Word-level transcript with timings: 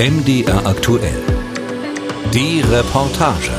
MDR 0.00 0.66
aktuell. 0.66 1.22
Die 2.32 2.62
Reportage. 2.62 3.50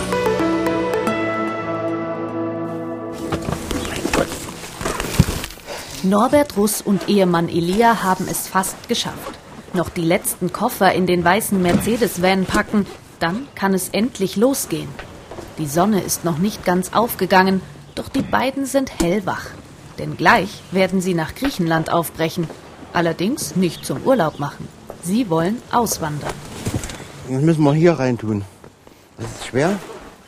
Norbert 6.02 6.58
Russ 6.58 6.82
und 6.82 7.08
Ehemann 7.08 7.48
Elia 7.48 8.02
haben 8.02 8.28
es 8.28 8.48
fast 8.48 8.90
geschafft. 8.90 9.38
Noch 9.74 9.90
die 9.90 10.02
letzten 10.02 10.52
Koffer 10.52 10.92
in 10.94 11.06
den 11.06 11.24
weißen 11.24 11.62
Mercedes-Van 11.62 12.46
packen, 12.46 12.88
dann 13.20 13.48
kann 13.54 13.76
es 13.76 13.90
endlich 13.90 14.36
losgehen. 14.36 14.90
Die 15.60 15.68
Sonne 15.68 16.02
ist 16.02 16.26
noch 16.26 16.40
nicht 16.40 16.66
ganz 16.66 16.92
aufgegangen, 16.94 17.62
doch 17.94 18.10
die 18.10 18.24
beiden 18.24 18.66
sind 18.66 19.00
hellwach. 19.00 19.46
Denn 20.00 20.18
gleich 20.18 20.64
werden 20.72 21.02
sie 21.02 21.14
nach 21.14 21.36
Griechenland 21.36 21.94
aufbrechen. 21.94 22.50
Allerdings 22.94 23.56
nicht 23.56 23.86
zum 23.86 24.02
Urlaub 24.02 24.40
machen. 24.40 24.81
Sie 25.04 25.30
wollen 25.30 25.62
auswandern. 25.72 26.34
Das 27.30 27.42
müssen 27.42 27.64
wir 27.64 27.74
hier 27.74 27.94
reintun. 27.94 28.44
Das 29.18 29.26
ist 29.26 29.48
schwer. 29.48 29.80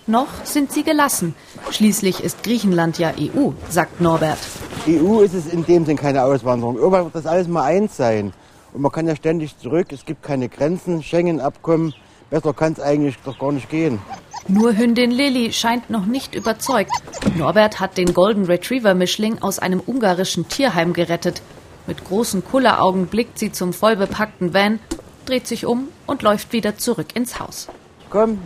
Noch 0.07 0.27
sind 0.43 0.71
sie 0.71 0.83
gelassen. 0.83 1.35
Schließlich 1.71 2.23
ist 2.23 2.43
Griechenland 2.43 2.97
ja 2.97 3.13
EU, 3.17 3.51
sagt 3.69 4.01
Norbert. 4.01 4.39
EU 4.87 5.21
ist 5.21 5.33
es 5.33 5.45
in 5.47 5.65
dem 5.65 5.85
Sinn 5.85 5.97
keine 5.97 6.23
Auswanderung. 6.23 6.75
Irgendwann 6.77 7.05
wird 7.05 7.15
das 7.15 7.25
alles 7.25 7.47
mal 7.47 7.63
eins 7.63 7.95
sein. 7.95 8.33
Und 8.73 8.81
man 8.81 8.91
kann 8.91 9.07
ja 9.07 9.15
ständig 9.15 9.57
zurück. 9.57 9.87
Es 9.91 10.05
gibt 10.05 10.23
keine 10.23 10.49
Grenzen, 10.49 11.03
Schengen-Abkommen. 11.03 11.93
Besser 12.29 12.53
kann 12.53 12.73
es 12.73 12.79
eigentlich 12.79 13.15
doch 13.23 13.37
gar 13.37 13.51
nicht 13.51 13.69
gehen. 13.69 13.99
Nur 14.47 14.75
Hündin 14.75 15.11
Lilly 15.11 15.53
scheint 15.53 15.89
noch 15.89 16.05
nicht 16.05 16.35
überzeugt. 16.35 16.91
Norbert 17.37 17.79
hat 17.79 17.97
den 17.97 18.13
Golden 18.13 18.45
Retriever 18.45 18.93
Mischling 18.93 19.41
aus 19.41 19.59
einem 19.59 19.81
ungarischen 19.85 20.49
Tierheim 20.49 20.91
gerettet. 20.91 21.41
Mit 21.85 22.05
großen 22.05 22.45
Kulleraugen 22.45 23.07
blickt 23.07 23.37
sie 23.37 23.51
zum 23.51 23.73
vollbepackten 23.73 24.53
Van, 24.53 24.79
dreht 25.25 25.47
sich 25.47 25.65
um 25.65 25.89
und 26.05 26.21
läuft 26.21 26.53
wieder 26.53 26.77
zurück 26.77 27.15
ins 27.15 27.39
Haus. 27.39 27.67
Komm, 28.09 28.39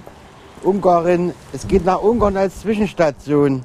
Ungarin, 0.63 1.33
es 1.53 1.67
geht 1.67 1.85
nach 1.85 2.01
Ungarn 2.01 2.37
als 2.37 2.61
Zwischenstation. 2.61 3.63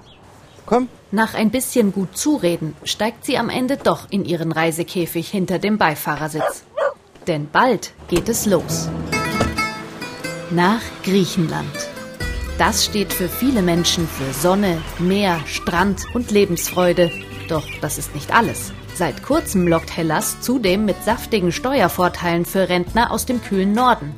Komm. 0.67 0.89
Nach 1.11 1.35
ein 1.35 1.51
bisschen 1.51 1.93
gut 1.93 2.17
zureden 2.17 2.75
steigt 2.85 3.25
sie 3.25 3.37
am 3.37 3.51
Ende 3.51 3.77
doch 3.77 4.11
in 4.11 4.25
ihren 4.25 4.53
Reisekäfig 4.53 5.29
hinter 5.29 5.59
dem 5.59 5.79
Beifahrersitz. 5.79 6.65
Denn 7.27 7.49
bald 7.51 7.93
geht 8.09 8.29
es 8.29 8.47
los. 8.47 8.89
Nach 10.51 10.83
Griechenland. 11.03 11.91
Das 12.59 12.85
steht 12.85 13.13
für 13.13 13.29
viele 13.29 13.63
Menschen 13.63 14.07
für 14.07 14.33
Sonne, 14.33 14.81
Meer, 14.99 15.41
Strand 15.47 16.05
und 16.15 16.31
Lebensfreude. 16.31 17.11
Doch 17.49 17.67
das 17.81 17.99
ist 17.99 18.15
nicht 18.15 18.35
alles. 18.35 18.73
Seit 18.95 19.23
kurzem 19.23 19.67
lockt 19.67 19.97
Hellas 19.97 20.41
zudem 20.41 20.85
mit 20.85 21.03
saftigen 21.03 21.51
Steuervorteilen 21.51 22.45
für 22.45 22.69
Rentner 22.69 23.11
aus 23.11 23.25
dem 23.25 23.43
kühlen 23.43 23.73
Norden. 23.73 24.15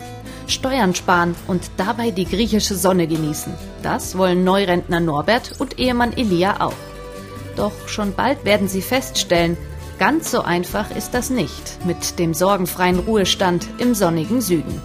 Steuern 0.47 0.95
sparen 0.95 1.35
und 1.47 1.71
dabei 1.77 2.11
die 2.11 2.27
griechische 2.27 2.75
Sonne 2.75 3.07
genießen. 3.07 3.55
Das 3.83 4.19
wollen 4.19 4.45
Neurentner 4.45 5.01
Norbert 5.01 5.53
und 5.59 5.79
Ehemann 5.79 6.13
Elia 6.13 6.61
auch. 6.61 6.75
Doch 7.57 7.73
schon 7.87 8.15
bald 8.15 8.45
werden 8.45 8.69
sie 8.69 8.83
feststellen, 8.83 9.57
ganz 9.99 10.33
so 10.33 10.43
einfach 10.43 10.91
ist 10.95 11.15
das 11.15 11.31
nicht 11.31 11.79
mit 11.87 12.19
dem 12.19 12.35
sorgenfreien 12.35 12.99
Ruhestand 12.99 13.69
im 13.79 13.95
sonnigen 13.95 14.41
Süden. 14.41 14.83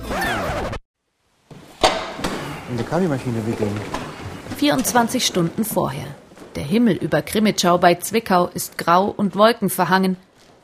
In 2.70 2.78
der 2.78 2.86
Kaffeemaschine 2.86 3.46
wickeln. 3.48 3.76
24 4.58 5.26
Stunden 5.26 5.66
vorher. 5.66 6.06
Der 6.56 6.64
Himmel 6.64 6.96
über 6.96 7.22
Krimitschau 7.22 7.78
bei 7.78 7.96
Zwickau 7.96 8.48
ist 8.48 8.78
grau 8.78 9.06
und 9.06 9.36
wolkenverhangen. 9.36 10.18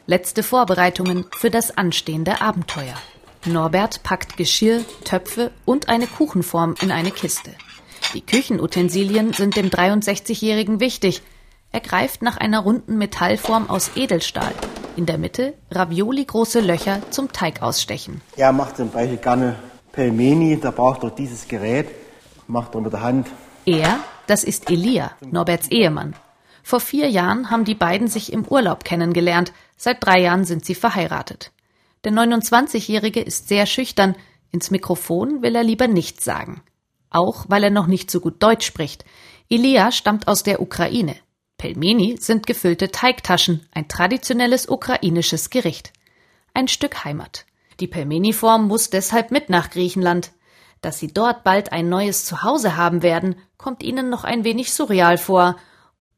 Letzte 0.08 0.42
Vorbereitungen 0.42 1.26
für 1.38 1.50
das 1.50 1.78
anstehende 1.78 2.42
Abenteuer. 2.42 2.96
Norbert 3.46 4.02
packt 4.02 4.38
Geschirr, 4.38 4.82
Töpfe 5.04 5.52
und 5.64 5.88
eine 5.88 6.08
Kuchenform 6.08 6.76
in 6.82 6.92
eine 6.92 7.12
Kiste. 7.12 7.52
Die 8.14 8.22
Küchenutensilien 8.22 9.34
sind 9.34 9.56
dem 9.56 9.70
63-Jährigen 9.70 10.80
wichtig. 10.80 11.22
Er 11.72 11.82
greift 11.82 12.22
nach 12.22 12.38
einer 12.38 12.60
runden 12.60 12.98
Metallform 12.98 13.70
aus 13.70 13.92
Edelstahl. 13.96 14.54
In 14.96 15.06
der 15.06 15.18
Mitte 15.18 15.54
Ravioli-große 15.72 16.62
Löcher 16.62 17.02
zum 17.12 17.32
Teig 17.32 17.62
ausstechen. 17.62 18.22
Er 18.38 18.54
macht 18.54 18.78
zum 18.78 18.90
Beispiel 18.90 19.18
gerne 19.18 19.56
Pelmeni, 19.92 20.60
da 20.60 20.72
braucht 20.72 21.04
er 21.04 21.12
dieses 21.12 21.48
Gerät, 21.48 21.88
macht 22.48 22.74
er 22.74 22.82
mit 22.82 22.94
der 22.94 23.02
Hand. 23.02 23.28
Er, 23.66 24.00
das 24.28 24.44
ist 24.44 24.70
Elia, 24.70 25.12
Norberts 25.22 25.70
Ehemann. 25.70 26.16
Vor 26.64 26.80
vier 26.80 27.10
Jahren 27.10 27.52
haben 27.52 27.64
die 27.64 27.76
beiden 27.76 28.08
sich 28.08 28.34
im 28.34 28.46
Urlaub 28.48 28.84
kennengelernt. 28.84 29.54
Seit 29.78 30.04
drei 30.04 30.20
Jahren 30.22 30.46
sind 30.46 30.66
sie 30.66 30.76
verheiratet. 30.76 31.52
Der 32.04 32.12
29-Jährige 32.12 33.22
ist 33.22 33.48
sehr 33.48 33.66
schüchtern. 33.66 34.16
Ins 34.52 34.72
Mikrofon 34.72 35.42
will 35.42 35.56
er 35.56 35.64
lieber 35.64 35.88
nichts 35.88 36.24
sagen. 36.24 36.62
Auch 37.10 37.46
weil 37.50 37.64
er 37.64 37.70
noch 37.70 37.88
nicht 37.88 38.10
so 38.10 38.20
gut 38.20 38.42
Deutsch 38.42 38.66
spricht. 38.66 39.06
Elia 39.50 39.92
stammt 39.92 40.28
aus 40.28 40.44
der 40.44 40.62
Ukraine. 40.62 41.16
Pelmeni 41.58 42.18
sind 42.20 42.48
gefüllte 42.48 42.92
Teigtaschen, 42.92 43.66
ein 43.72 43.88
traditionelles 43.88 44.68
ukrainisches 44.68 45.50
Gericht. 45.50 45.94
Ein 46.54 46.68
Stück 46.68 47.06
Heimat. 47.06 47.46
Die 47.80 47.88
Pelmeni-Form 47.88 48.68
muss 48.68 48.90
deshalb 48.90 49.32
mit 49.32 49.50
nach 49.50 49.70
Griechenland. 49.70 50.32
Dass 50.82 51.00
sie 51.00 51.08
dort 51.08 51.44
bald 51.44 51.72
ein 51.72 51.90
neues 51.90 52.26
Zuhause 52.26 52.78
haben 52.78 53.02
werden, 53.02 53.36
kommt 53.58 53.84
ihnen 53.84 54.10
noch 54.10 54.24
ein 54.24 54.44
wenig 54.44 54.74
surreal 54.74 55.18
vor. 55.18 55.56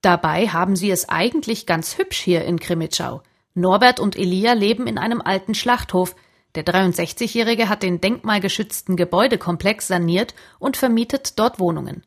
Dabei 0.01 0.47
haben 0.47 0.75
sie 0.75 0.91
es 0.91 1.09
eigentlich 1.09 1.66
ganz 1.66 1.97
hübsch 1.97 2.19
hier 2.19 2.45
in 2.45 2.59
Krimitschau. 2.59 3.22
Norbert 3.53 4.00
und 4.00 4.16
Elia 4.16 4.53
leben 4.53 4.88
in 4.88 4.97
einem 4.97 5.22
alten 5.22 5.56
Schlachthof. 5.56 6.16
Der 6.56 6.66
63-Jährige 6.66 7.69
hat 7.69 7.84
den 7.84 8.01
denkmalgeschützten 8.01 8.95
Gebäudekomplex 8.95 9.88
saniert 9.88 10.35
und 10.59 10.78
vermietet 10.78 11.39
dort 11.39 11.59
Wohnungen. 11.59 12.03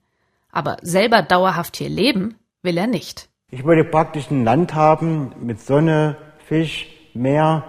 Aber 0.53 0.77
selber 0.83 1.23
dauerhaft 1.23 1.77
hier 1.77 1.89
leben 1.89 2.37
will 2.63 2.77
er 2.79 2.87
nicht. 2.87 3.29
Ich 3.51 3.65
wollte 3.65 3.85
praktisch 3.85 4.31
ein 4.31 4.45
Land 4.45 4.75
haben 4.75 5.33
mit 5.41 5.61
Sonne, 5.61 6.17
Fisch, 6.47 6.89
Meer. 7.15 7.65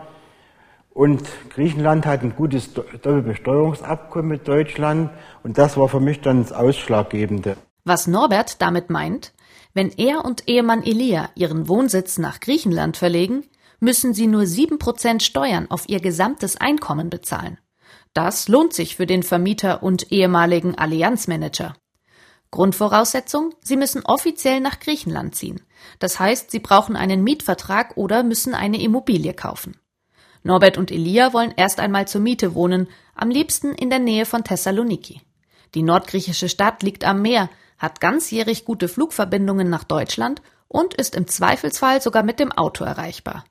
Und 0.93 1.23
Griechenland 1.49 2.05
hat 2.05 2.21
ein 2.21 2.35
gutes 2.35 2.73
Doppelbesteuerungsabkommen 2.73 4.27
mit 4.27 4.47
Deutschland. 4.47 5.09
Und 5.43 5.57
das 5.57 5.77
war 5.77 5.87
für 5.87 6.01
mich 6.01 6.21
dann 6.21 6.43
das 6.43 6.51
Ausschlaggebende. 6.51 7.55
Was 7.83 8.07
Norbert 8.07 8.61
damit 8.61 8.89
meint, 8.89 9.33
wenn 9.73 9.89
er 9.97 10.25
und 10.25 10.47
Ehemann 10.47 10.83
Elia 10.83 11.29
ihren 11.35 11.67
Wohnsitz 11.69 12.17
nach 12.17 12.39
Griechenland 12.41 12.97
verlegen, 12.97 13.45
müssen 13.79 14.13
sie 14.13 14.27
nur 14.27 14.45
sieben 14.45 14.79
Prozent 14.79 15.23
Steuern 15.23 15.71
auf 15.71 15.87
ihr 15.87 15.99
gesamtes 15.99 16.57
Einkommen 16.57 17.09
bezahlen. 17.09 17.57
Das 18.13 18.49
lohnt 18.49 18.73
sich 18.73 18.97
für 18.97 19.05
den 19.05 19.23
Vermieter 19.23 19.81
und 19.81 20.11
ehemaligen 20.11 20.77
Allianzmanager. 20.77 21.73
Grundvoraussetzung, 22.51 23.53
sie 23.61 23.77
müssen 23.77 24.05
offiziell 24.05 24.59
nach 24.59 24.81
Griechenland 24.81 25.35
ziehen. 25.35 25.61
Das 25.99 26.19
heißt, 26.19 26.51
sie 26.51 26.59
brauchen 26.59 26.97
einen 26.97 27.23
Mietvertrag 27.23 27.95
oder 27.95 28.23
müssen 28.23 28.53
eine 28.53 28.81
Immobilie 28.81 29.33
kaufen. 29.33 29.80
Norbert 30.43 30.77
und 30.77 30.91
Elia 30.91 31.33
wollen 31.33 31.53
erst 31.55 31.79
einmal 31.79 32.07
zur 32.07 32.21
Miete 32.21 32.55
wohnen, 32.55 32.87
am 33.15 33.29
liebsten 33.29 33.73
in 33.73 33.89
der 33.89 33.99
Nähe 33.99 34.25
von 34.25 34.43
Thessaloniki. 34.43 35.21
Die 35.75 35.83
nordgriechische 35.83 36.49
Stadt 36.49 36.83
liegt 36.83 37.05
am 37.05 37.21
Meer, 37.21 37.49
hat 37.77 38.01
ganzjährig 38.01 38.65
gute 38.65 38.87
Flugverbindungen 38.87 39.69
nach 39.69 39.83
Deutschland 39.83 40.41
und 40.67 40.93
ist 40.93 41.15
im 41.15 41.27
Zweifelsfall 41.27 42.01
sogar 42.01 42.23
mit 42.23 42.39
dem 42.39 42.51
Auto 42.51 42.83
erreichbar. 42.83 43.45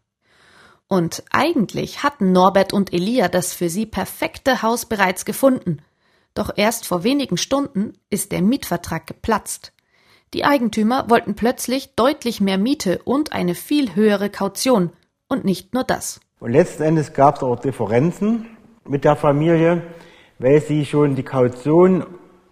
Und 0.88 1.22
eigentlich 1.30 2.02
hatten 2.02 2.32
Norbert 2.32 2.72
und 2.72 2.92
Elia 2.92 3.28
das 3.28 3.52
für 3.52 3.68
sie 3.68 3.86
perfekte 3.86 4.62
Haus 4.62 4.86
bereits 4.86 5.24
gefunden. 5.24 5.82
Doch 6.34 6.50
erst 6.56 6.86
vor 6.86 7.04
wenigen 7.04 7.36
Stunden 7.36 7.94
ist 8.10 8.32
der 8.32 8.42
Mietvertrag 8.42 9.06
geplatzt. 9.06 9.72
Die 10.34 10.44
Eigentümer 10.44 11.08
wollten 11.08 11.34
plötzlich 11.34 11.94
deutlich 11.94 12.40
mehr 12.40 12.58
Miete 12.58 13.00
und 13.04 13.32
eine 13.32 13.54
viel 13.54 13.94
höhere 13.94 14.30
Kaution. 14.30 14.92
Und 15.28 15.44
nicht 15.44 15.74
nur 15.74 15.84
das. 15.84 16.20
Und 16.40 16.52
letzten 16.52 16.84
Endes 16.84 17.12
gab 17.12 17.36
es 17.36 17.42
auch 17.42 17.60
Differenzen 17.60 18.46
mit 18.88 19.04
der 19.04 19.14
Familie, 19.14 19.82
weil 20.38 20.62
sie 20.62 20.86
schon 20.86 21.14
die 21.14 21.22
Kaution 21.22 22.06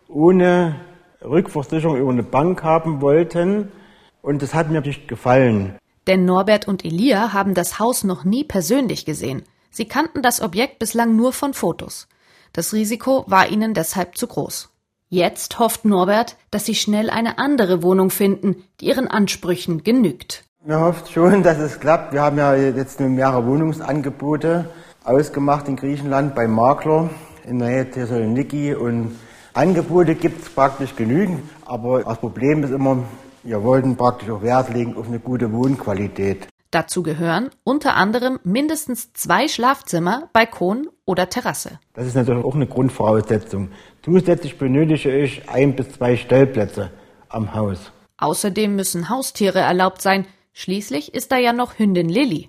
ohne 0.09 0.77
Rückversicherung 1.25 1.97
über 1.97 2.11
eine 2.11 2.23
Bank 2.23 2.63
haben 2.63 3.01
wollten. 3.01 3.73
Und 4.21 4.43
das 4.43 4.53
hat 4.53 4.71
mir 4.71 4.83
nicht 4.83 5.09
gefallen. 5.09 5.79
Denn 6.07 6.27
Norbert 6.27 6.69
und 6.69 6.85
Elia 6.85 7.33
haben 7.33 7.55
das 7.55 7.79
Haus 7.79 8.05
noch 8.05 8.25
nie 8.25 8.45
persönlich 8.45 9.07
gesehen. 9.07 9.43
Sie 9.71 9.87
kannten 9.87 10.23
das 10.23 10.43
Objekt 10.43 10.79
bislang 10.79 11.17
nur 11.17 11.33
von 11.33 11.55
Fotos. 11.55 12.09
Das 12.53 12.75
Risiko 12.75 13.25
war 13.27 13.49
ihnen 13.49 13.73
deshalb 13.73 14.19
zu 14.19 14.27
groß. 14.27 14.71
Jetzt 15.09 15.59
hofft 15.59 15.87
Norbert, 15.87 16.37
dass 16.51 16.67
sie 16.67 16.75
schnell 16.75 17.09
eine 17.09 17.39
andere 17.39 17.83
Wohnung 17.83 18.11
finden, 18.11 18.65
die 18.81 18.87
ihren 18.87 19.09
Ansprüchen 19.09 19.83
genügt. 19.83 20.45
Wir 20.69 20.81
hoffen 20.81 21.07
schon, 21.11 21.43
dass 21.45 21.57
es 21.57 21.81
klappt. 21.81 22.13
Wir 22.13 22.21
haben 22.21 22.37
ja 22.37 22.55
jetzt 22.55 23.01
mehrere 23.01 23.47
Wohnungsangebote 23.47 24.69
ausgemacht 25.03 25.67
in 25.67 25.77
Griechenland 25.77 26.35
bei 26.35 26.47
Makler 26.47 27.09
in 27.47 27.59
der 27.59 27.69
Nähe 27.69 27.91
Thessaloniki 27.91 28.75
und 28.75 29.19
Angebote 29.55 30.15
gibt 30.15 30.43
es 30.43 30.51
praktisch 30.51 30.95
genügend, 30.95 31.41
aber 31.65 32.03
das 32.03 32.19
Problem 32.19 32.65
ist 32.65 32.71
immer, 32.71 33.03
wir 33.45 33.65
wollten 33.65 33.97
praktisch 33.97 34.29
auch 34.29 34.43
Wert 34.43 34.69
legen 34.75 34.95
auf 34.99 35.09
eine 35.09 35.19
gute 35.21 35.51
Wohnqualität. 35.51 36.49
Dazu 36.71 37.03
gehören 37.03 37.49
unter 37.65 37.95
anderem 37.95 38.39
mindestens 38.45 39.15
zwei 39.15 39.49
Schlafzimmer, 39.49 40.29
Balkon 40.35 40.89
oder 41.07 41.31
Terrasse. 41.31 41.79
Das 41.95 42.07
ist 42.07 42.15
natürlich 42.15 42.45
auch 42.45 42.55
eine 42.55 42.67
Grundvoraussetzung. 42.67 43.71
Zusätzlich 44.03 44.59
benötige 44.59 45.17
ich 45.17 45.49
ein 45.49 45.75
bis 45.75 45.93
zwei 45.93 46.19
Stellplätze 46.19 46.91
am 47.31 47.55
Haus. 47.55 47.91
Außerdem 48.19 48.77
müssen 48.77 49.09
Haustiere 49.09 49.61
erlaubt 49.61 50.03
sein. 50.03 50.27
Schließlich 50.61 51.15
ist 51.15 51.31
da 51.31 51.37
ja 51.37 51.53
noch 51.53 51.79
Hündin 51.79 52.09
Lilly. 52.09 52.49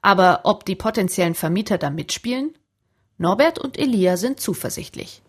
Aber 0.00 0.42
ob 0.44 0.64
die 0.64 0.76
potenziellen 0.76 1.34
Vermieter 1.34 1.76
da 1.76 1.90
mitspielen? 1.90 2.54
Norbert 3.16 3.58
und 3.58 3.76
Elia 3.76 4.16
sind 4.16 4.38
zuversichtlich. 4.38 5.22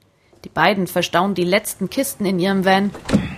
Die 0.45 0.49
beiden 0.49 0.85
verstauen 0.85 1.33
die 1.33 1.43
letzten 1.43 1.89
Kisten 1.89 2.27
in 2.27 2.37
ihrem 2.37 2.65
Van. 2.65 2.91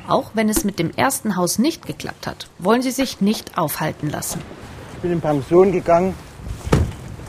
Auch 0.09 0.31
wenn 0.33 0.49
es 0.49 0.65
mit 0.65 0.77
dem 0.77 0.91
ersten 0.91 1.37
Haus 1.37 1.57
nicht 1.57 1.85
geklappt 1.85 2.27
hat, 2.27 2.49
wollen 2.59 2.81
sie 2.81 2.91
sich 2.91 3.21
nicht 3.21 3.57
aufhalten 3.57 4.09
lassen. 4.09 4.41
Ich 4.95 4.99
bin 4.99 5.13
in 5.13 5.21
Pension 5.21 5.71
gegangen 5.71 6.13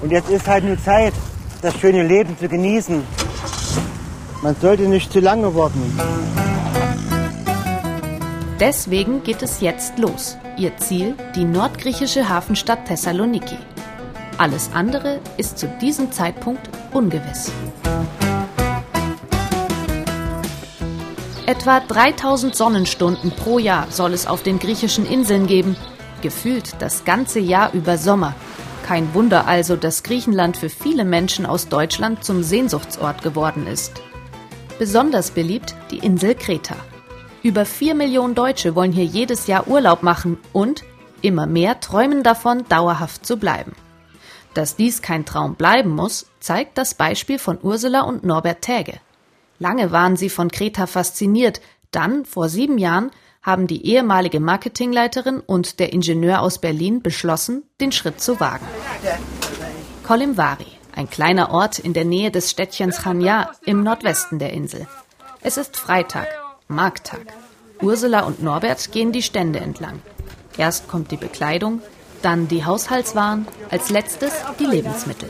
und 0.03 0.11
jetzt 0.11 0.31
ist 0.31 0.49
halt 0.49 0.65
nur 0.65 0.83
Zeit, 0.83 1.15
das 1.63 1.79
schöne 1.79 2.03
Leben 2.03 2.37
zu 2.37 2.49
genießen. 2.49 3.05
Man 4.43 4.57
sollte 4.61 4.83
nicht 4.89 5.13
zu 5.13 5.21
lange 5.21 5.55
warten. 5.55 5.97
Deswegen 8.59 9.23
geht 9.23 9.43
es 9.43 9.61
jetzt 9.61 10.01
los. 10.01 10.37
Ihr 10.59 10.77
Ziel 10.77 11.15
die 11.35 11.45
nordgriechische 11.45 12.29
Hafenstadt 12.29 12.87
Thessaloniki. 12.87 13.57
Alles 14.37 14.71
andere 14.75 15.21
ist 15.39 15.59
zu 15.59 15.67
diesem 15.81 16.13
Zeitpunkt 16.13 16.69
ungewiss. 16.93 17.51
Etwa 21.47 21.81
3000 21.81 22.55
Sonnenstunden 22.55 23.31
pro 23.31 23.59
Jahr 23.59 23.87
soll 23.91 24.13
es 24.13 24.27
auf 24.27 24.43
den 24.43 24.59
griechischen 24.59 25.07
Inseln 25.07 25.47
geben. 25.47 25.77
Gefühlt 26.21 26.75
das 26.81 27.05
ganze 27.05 27.41
Jahr 27.41 27.73
über 27.73 27.97
Sommer. 27.97 28.35
Kein 28.87 29.15
Wunder 29.15 29.47
also, 29.47 29.77
dass 29.77 30.03
Griechenland 30.03 30.57
für 30.57 30.69
viele 30.69 31.05
Menschen 31.05 31.47
aus 31.47 31.69
Deutschland 31.69 32.25
zum 32.25 32.43
Sehnsuchtsort 32.43 33.23
geworden 33.23 33.67
ist. 33.67 34.03
Besonders 34.79 35.31
beliebt 35.31 35.75
die 35.91 35.99
Insel 35.99 36.35
Kreta. 36.35 36.77
Über 37.43 37.67
4 37.67 37.95
Millionen 37.97 38.37
Deutsche 38.37 38.77
wollen 38.77 38.93
hier 38.93 39.05
jedes 39.05 39.49
Jahr 39.49 39.67
Urlaub 39.67 40.05
machen 40.05 40.39
und 40.53 40.85
immer 41.23 41.47
mehr 41.47 41.81
träumen 41.81 42.23
davon, 42.23 42.65
dauerhaft 42.69 43.27
zu 43.27 43.37
bleiben. 43.37 43.73
Dass 44.55 44.77
dies 44.77 45.03
kein 45.03 45.25
Traum 45.25 45.57
bleiben 45.57 45.91
muss, 45.91 46.27
zeigt 46.39 46.79
das 46.79 46.95
Beispiel 46.95 47.39
von 47.39 47.59
Ursula 47.61 48.03
und 48.03 48.23
Norbert 48.23 48.63
Täge. 48.63 49.01
Lange 49.59 49.91
waren 49.91 50.17
sie 50.17 50.29
von 50.29 50.51
Kreta 50.51 50.87
fasziniert, 50.87 51.61
dann, 51.91 52.25
vor 52.25 52.49
sieben 52.49 52.79
Jahren, 52.79 53.11
haben 53.43 53.67
die 53.67 53.87
ehemalige 53.87 54.39
Marketingleiterin 54.39 55.41
und 55.41 55.81
der 55.81 55.93
Ingenieur 55.93 56.43
aus 56.43 56.59
Berlin 56.59 57.03
beschlossen, 57.03 57.65
den 57.81 57.91
Schritt 57.91 58.21
zu 58.21 58.39
wagen. 58.39 58.67
Kolimvari, 60.05 60.67
ein 60.95 61.11
kleiner 61.11 61.51
Ort 61.51 61.81
in 61.81 61.93
der 61.93 62.05
Nähe 62.05 62.31
des 62.31 62.51
Städtchens 62.51 63.03
Chania 63.03 63.51
im 63.65 63.83
Nordwesten 63.83 64.39
der 64.39 64.53
Insel. 64.53 64.87
Es 65.41 65.57
ist 65.57 65.77
Freitag, 65.77 66.29
Markttag. 66.73 67.21
Ursula 67.81 68.21
und 68.21 68.43
Norbert 68.43 68.93
gehen 68.93 69.13
die 69.13 69.23
Stände 69.23 69.61
entlang. 69.61 70.01
Erst 70.57 70.89
kommt 70.89 71.11
die 71.11 71.17
Bekleidung, 71.17 71.83
dann 72.23 72.49
die 72.49 72.65
Haushaltswaren, 72.65 73.47
als 73.71 73.91
letztes 73.91 74.33
die 74.59 74.67
Lebensmittel. 74.67 75.29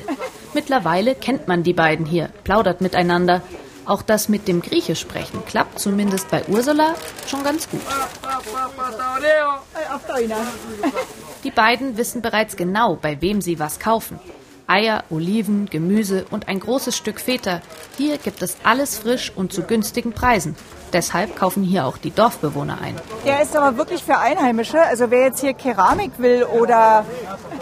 Mittlerweile 0.54 1.14
kennt 1.14 1.48
man 1.48 1.62
die 1.62 1.72
beiden 1.72 2.06
hier, 2.06 2.28
plaudert 2.44 2.80
miteinander. 2.80 3.42
Auch 3.84 4.02
das 4.02 4.28
mit 4.28 4.46
dem 4.46 4.62
Griechisch 4.62 5.00
sprechen 5.00 5.42
klappt 5.46 5.80
zumindest 5.80 6.30
bei 6.30 6.44
Ursula 6.46 6.94
schon 7.26 7.42
ganz 7.42 7.68
gut. 7.68 7.80
Die 11.42 11.50
beiden 11.50 11.96
wissen 11.96 12.22
bereits 12.22 12.56
genau, 12.56 12.96
bei 12.96 13.20
wem 13.20 13.40
sie 13.40 13.58
was 13.58 13.80
kaufen. 13.80 14.20
Eier, 14.68 15.04
Oliven, 15.10 15.66
Gemüse 15.66 16.24
und 16.30 16.48
ein 16.48 16.60
großes 16.60 16.96
Stück 16.96 17.20
Feta. 17.20 17.60
Hier 17.98 18.18
gibt 18.18 18.42
es 18.42 18.56
alles 18.62 18.98
frisch 18.98 19.32
und 19.34 19.52
zu 19.52 19.62
günstigen 19.62 20.12
Preisen. 20.12 20.54
Deshalb 20.92 21.36
kaufen 21.36 21.62
hier 21.62 21.86
auch 21.86 21.96
die 21.96 22.10
Dorfbewohner 22.10 22.78
ein. 22.80 22.96
Der 23.24 23.42
ist 23.42 23.56
aber 23.56 23.76
wirklich 23.76 24.02
für 24.02 24.18
Einheimische. 24.18 24.80
Also 24.82 25.10
wer 25.10 25.22
jetzt 25.22 25.40
hier 25.40 25.54
Keramik 25.54 26.12
will 26.18 26.44
oder 26.44 27.06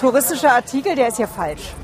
touristische 0.01 0.51
Artikel, 0.51 0.97
der 0.97 1.09
ist 1.09 1.17
hier 1.17 1.29
falsch. 1.29 1.75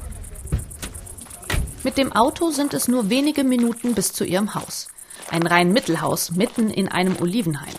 Mit 1.85 1.99
dem 1.99 2.13
Auto 2.13 2.51
sind 2.51 2.75
es 2.75 2.89
nur 2.89 3.11
wenige 3.11 3.45
Minuten 3.45 3.95
bis 3.95 4.13
zu 4.13 4.25
ihrem 4.25 4.57
Haus. 4.57 4.89
Ein 5.31 5.47
rein 5.47 5.73
Mittelhaus 5.73 6.33
mitten 6.33 6.69
in 6.71 6.89
einem 6.89 7.17
Olivenhain. 7.21 7.75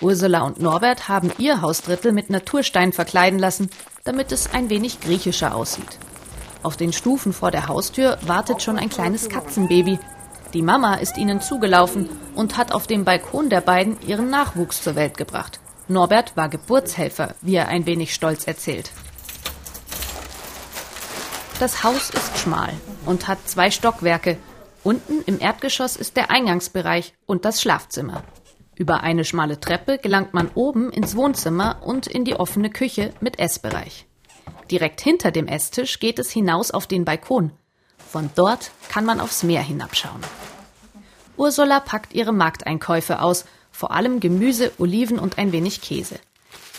Ursula 0.00 0.42
und 0.42 0.60
Norbert 0.60 1.08
haben 1.08 1.30
ihr 1.38 1.60
Hausdrittel 1.60 2.12
mit 2.12 2.30
Naturstein 2.30 2.92
verkleiden 2.92 3.38
lassen, 3.38 3.70
damit 4.04 4.32
es 4.32 4.52
ein 4.52 4.70
wenig 4.70 5.00
griechischer 5.00 5.54
aussieht. 5.54 5.98
Auf 6.62 6.76
den 6.76 6.94
Stufen 6.94 7.34
vor 7.34 7.50
der 7.50 7.68
Haustür 7.68 8.18
wartet 8.22 8.62
schon 8.62 8.78
ein 8.78 8.88
kleines 8.88 9.28
Katzenbaby. 9.28 9.98
Die 10.54 10.62
Mama 10.62 10.94
ist 10.94 11.18
ihnen 11.18 11.40
zugelaufen 11.40 12.08
und 12.36 12.56
hat 12.56 12.70
auf 12.70 12.86
dem 12.86 13.04
Balkon 13.04 13.50
der 13.50 13.60
beiden 13.60 14.00
ihren 14.06 14.30
Nachwuchs 14.30 14.84
zur 14.84 14.94
Welt 14.94 15.16
gebracht. 15.16 15.58
Norbert 15.88 16.36
war 16.36 16.48
Geburtshelfer, 16.48 17.34
wie 17.42 17.56
er 17.56 17.66
ein 17.66 17.86
wenig 17.86 18.14
stolz 18.14 18.46
erzählt. 18.46 18.92
Das 21.58 21.82
Haus 21.82 22.10
ist 22.10 22.38
schmal 22.38 22.72
und 23.04 23.26
hat 23.26 23.48
zwei 23.48 23.72
Stockwerke. 23.72 24.38
Unten 24.84 25.22
im 25.26 25.40
Erdgeschoss 25.40 25.96
ist 25.96 26.16
der 26.16 26.30
Eingangsbereich 26.30 27.14
und 27.26 27.44
das 27.44 27.60
Schlafzimmer. 27.60 28.22
Über 28.76 29.00
eine 29.00 29.24
schmale 29.24 29.58
Treppe 29.58 29.98
gelangt 29.98 30.34
man 30.34 30.50
oben 30.54 30.92
ins 30.92 31.16
Wohnzimmer 31.16 31.82
und 31.84 32.06
in 32.06 32.24
die 32.24 32.36
offene 32.36 32.70
Küche 32.70 33.12
mit 33.20 33.40
Essbereich. 33.40 34.06
Direkt 34.70 35.00
hinter 35.00 35.32
dem 35.32 35.48
Esstisch 35.48 35.98
geht 35.98 36.20
es 36.20 36.30
hinaus 36.30 36.70
auf 36.70 36.86
den 36.86 37.04
Balkon. 37.04 37.50
Von 37.98 38.30
dort 38.36 38.70
kann 38.88 39.04
man 39.04 39.20
aufs 39.20 39.42
Meer 39.42 39.62
hinabschauen. 39.62 40.20
Ursula 41.36 41.80
packt 41.80 42.14
ihre 42.14 42.32
Markteinkäufe 42.32 43.20
aus, 43.20 43.44
vor 43.70 43.90
allem 43.90 44.20
Gemüse, 44.20 44.70
Oliven 44.78 45.18
und 45.18 45.38
ein 45.38 45.52
wenig 45.52 45.80
Käse. 45.80 46.16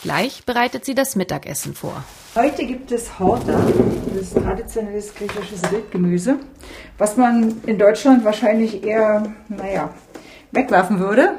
Gleich 0.01 0.45
bereitet 0.45 0.85
sie 0.85 0.95
das 0.95 1.15
Mittagessen 1.15 1.73
vor. 1.73 2.03
Heute 2.35 2.65
gibt 2.65 2.91
es 2.91 3.17
Horta, 3.19 3.59
das 4.15 4.33
traditionelles 4.33 5.13
griechisches 5.15 5.71
Wildgemüse, 5.71 6.37
was 6.97 7.17
man 7.17 7.61
in 7.65 7.79
Deutschland 7.79 8.23
wahrscheinlich 8.23 8.83
eher, 8.83 9.33
naja, 9.49 9.89
wegwerfen 10.51 10.99
würde. 10.99 11.33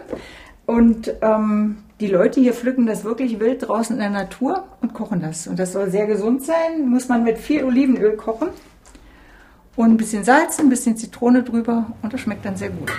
Und 0.67 1.15
ähm, 1.23 1.79
die 2.01 2.09
Leute 2.09 2.41
hier 2.41 2.53
pflücken 2.53 2.87
das 2.87 3.05
wirklich 3.05 3.39
wild 3.41 3.69
draußen 3.69 3.95
in 3.95 4.01
der 4.01 4.11
Natur 4.11 4.65
und 4.83 4.95
kochen 4.95 5.21
das. 5.21 5.47
Und 5.47 5.59
das 5.59 5.73
soll 5.73 5.91
sehr 5.91 6.07
gesund 6.07 6.45
sein. 6.45 6.89
Muss 6.89 7.09
man 7.09 7.25
mit 7.25 7.39
viel 7.39 7.65
Olivenöl 7.65 8.17
kochen. 8.17 8.49
Und 9.77 9.91
ein 9.91 9.97
bisschen 9.99 10.25
Salz, 10.25 10.59
ein 10.59 10.71
bisschen 10.71 10.97
Zitrone 10.97 11.43
drüber. 11.43 11.93
Und 12.03 12.13
das 12.13 12.21
schmeckt 12.21 12.45
dann 12.45 12.57
sehr 12.57 12.71
gut. 12.71 12.91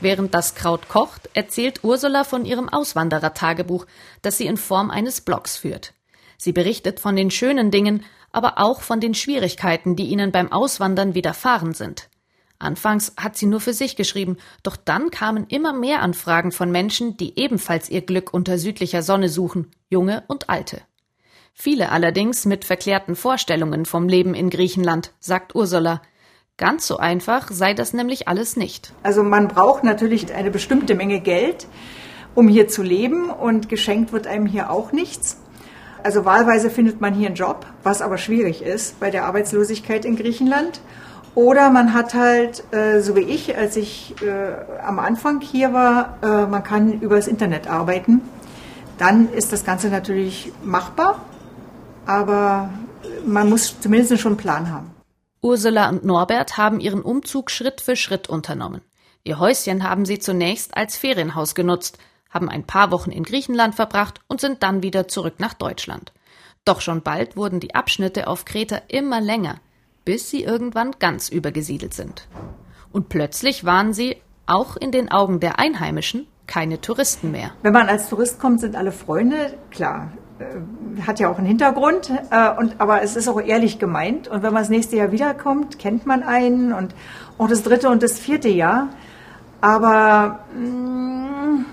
Während 0.00 0.34
das 0.34 0.54
Kraut 0.54 0.88
kocht, 0.88 1.28
erzählt 1.34 1.84
Ursula 1.84 2.24
von 2.24 2.44
ihrem 2.44 2.68
Auswanderer-Tagebuch, 2.68 3.86
das 4.22 4.38
sie 4.38 4.46
in 4.46 4.56
Form 4.56 4.90
eines 4.90 5.20
Blogs 5.20 5.56
führt. 5.56 5.92
Sie 6.38 6.52
berichtet 6.52 6.98
von 6.98 7.14
den 7.14 7.30
schönen 7.30 7.70
Dingen, 7.70 8.04
aber 8.32 8.58
auch 8.58 8.80
von 8.80 9.00
den 9.00 9.14
Schwierigkeiten, 9.14 9.94
die 9.94 10.06
ihnen 10.06 10.32
beim 10.32 10.50
Auswandern 10.50 11.14
widerfahren 11.14 11.72
sind. 11.72 12.08
Anfangs 12.58 13.12
hat 13.16 13.36
sie 13.36 13.46
nur 13.46 13.60
für 13.60 13.74
sich 13.74 13.96
geschrieben, 13.96 14.38
doch 14.62 14.76
dann 14.76 15.10
kamen 15.10 15.46
immer 15.48 15.72
mehr 15.72 16.00
Anfragen 16.00 16.52
von 16.52 16.70
Menschen, 16.70 17.16
die 17.16 17.38
ebenfalls 17.38 17.90
ihr 17.90 18.02
Glück 18.02 18.32
unter 18.32 18.58
südlicher 18.58 19.02
Sonne 19.02 19.28
suchen, 19.28 19.70
junge 19.88 20.24
und 20.28 20.48
alte. 20.48 20.80
Viele 21.54 21.92
allerdings 21.92 22.44
mit 22.44 22.64
verklärten 22.64 23.14
Vorstellungen 23.14 23.84
vom 23.84 24.08
Leben 24.08 24.34
in 24.34 24.50
Griechenland, 24.50 25.12
sagt 25.20 25.54
Ursula. 25.54 26.02
Ganz 26.56 26.86
so 26.86 26.96
einfach 26.96 27.50
sei 27.50 27.74
das 27.74 27.92
nämlich 27.92 28.28
alles 28.28 28.56
nicht. 28.56 28.92
Also 29.02 29.22
man 29.22 29.48
braucht 29.48 29.84
natürlich 29.84 30.34
eine 30.34 30.50
bestimmte 30.50 30.94
Menge 30.94 31.20
Geld, 31.20 31.66
um 32.34 32.48
hier 32.48 32.68
zu 32.68 32.82
leben 32.82 33.30
und 33.30 33.68
geschenkt 33.68 34.12
wird 34.12 34.26
einem 34.26 34.46
hier 34.46 34.70
auch 34.70 34.92
nichts. 34.92 35.38
Also 36.02 36.24
wahlweise 36.24 36.70
findet 36.70 37.00
man 37.00 37.14
hier 37.14 37.28
einen 37.28 37.36
Job, 37.36 37.66
was 37.82 38.02
aber 38.02 38.18
schwierig 38.18 38.62
ist 38.62 38.98
bei 38.98 39.10
der 39.10 39.24
Arbeitslosigkeit 39.24 40.04
in 40.04 40.16
Griechenland. 40.16 40.80
Oder 41.34 41.70
man 41.70 41.94
hat 41.94 42.14
halt, 42.14 42.64
äh, 42.72 43.00
so 43.00 43.16
wie 43.16 43.20
ich, 43.20 43.56
als 43.56 43.76
ich 43.76 44.14
äh, 44.22 44.82
am 44.84 44.98
Anfang 44.98 45.40
hier 45.40 45.72
war, 45.72 46.18
äh, 46.22 46.46
man 46.46 46.62
kann 46.62 47.00
übers 47.00 47.26
Internet 47.26 47.68
arbeiten. 47.70 48.20
Dann 48.98 49.32
ist 49.32 49.52
das 49.52 49.64
Ganze 49.64 49.88
natürlich 49.88 50.52
machbar, 50.62 51.24
aber 52.06 52.70
man 53.26 53.48
muss 53.48 53.80
zumindest 53.80 54.20
schon 54.20 54.32
einen 54.32 54.38
Plan 54.38 54.70
haben. 54.70 54.94
Ursula 55.40 55.88
und 55.88 56.04
Norbert 56.04 56.56
haben 56.56 56.80
ihren 56.80 57.02
Umzug 57.02 57.50
Schritt 57.50 57.80
für 57.80 57.96
Schritt 57.96 58.28
unternommen. 58.28 58.82
Ihr 59.24 59.38
Häuschen 59.38 59.82
haben 59.82 60.04
sie 60.04 60.18
zunächst 60.18 60.76
als 60.76 60.96
Ferienhaus 60.96 61.54
genutzt, 61.54 61.98
haben 62.30 62.48
ein 62.48 62.64
paar 62.64 62.90
Wochen 62.90 63.10
in 63.10 63.24
Griechenland 63.24 63.74
verbracht 63.74 64.20
und 64.28 64.40
sind 64.40 64.62
dann 64.62 64.82
wieder 64.82 65.08
zurück 65.08 65.34
nach 65.38 65.54
Deutschland. 65.54 66.12
Doch 66.64 66.80
schon 66.80 67.02
bald 67.02 67.36
wurden 67.36 67.60
die 67.60 67.74
Abschnitte 67.74 68.28
auf 68.28 68.44
Kreta 68.44 68.80
immer 68.88 69.20
länger 69.20 69.60
bis 70.04 70.30
sie 70.30 70.42
irgendwann 70.42 70.92
ganz 70.98 71.28
übergesiedelt 71.28 71.94
sind. 71.94 72.28
Und 72.92 73.08
plötzlich 73.08 73.64
waren 73.64 73.92
sie, 73.92 74.16
auch 74.46 74.76
in 74.76 74.90
den 74.90 75.10
Augen 75.10 75.40
der 75.40 75.58
Einheimischen, 75.58 76.26
keine 76.46 76.80
Touristen 76.80 77.30
mehr. 77.30 77.52
Wenn 77.62 77.72
man 77.72 77.88
als 77.88 78.08
Tourist 78.08 78.40
kommt, 78.40 78.60
sind 78.60 78.74
alle 78.74 78.92
Freunde, 78.92 79.54
klar. 79.70 80.12
Äh, 80.42 81.02
hat 81.06 81.20
ja 81.20 81.28
auch 81.28 81.38
einen 81.38 81.46
Hintergrund, 81.46 82.10
äh, 82.30 82.50
und, 82.58 82.80
aber 82.80 83.02
es 83.02 83.16
ist 83.16 83.28
auch 83.28 83.40
ehrlich 83.40 83.78
gemeint. 83.78 84.28
Und 84.28 84.42
wenn 84.42 84.52
man 84.52 84.62
das 84.62 84.70
nächste 84.70 84.96
Jahr 84.96 85.12
wiederkommt, 85.12 85.78
kennt 85.78 86.06
man 86.06 86.22
einen 86.22 86.72
und 86.72 86.94
auch 87.38 87.48
das 87.48 87.62
dritte 87.62 87.88
und 87.88 88.02
das 88.02 88.18
vierte 88.18 88.48
Jahr. 88.48 88.88
Aber 89.60 90.40
mh, 90.54 90.66
mm, 90.66 91.64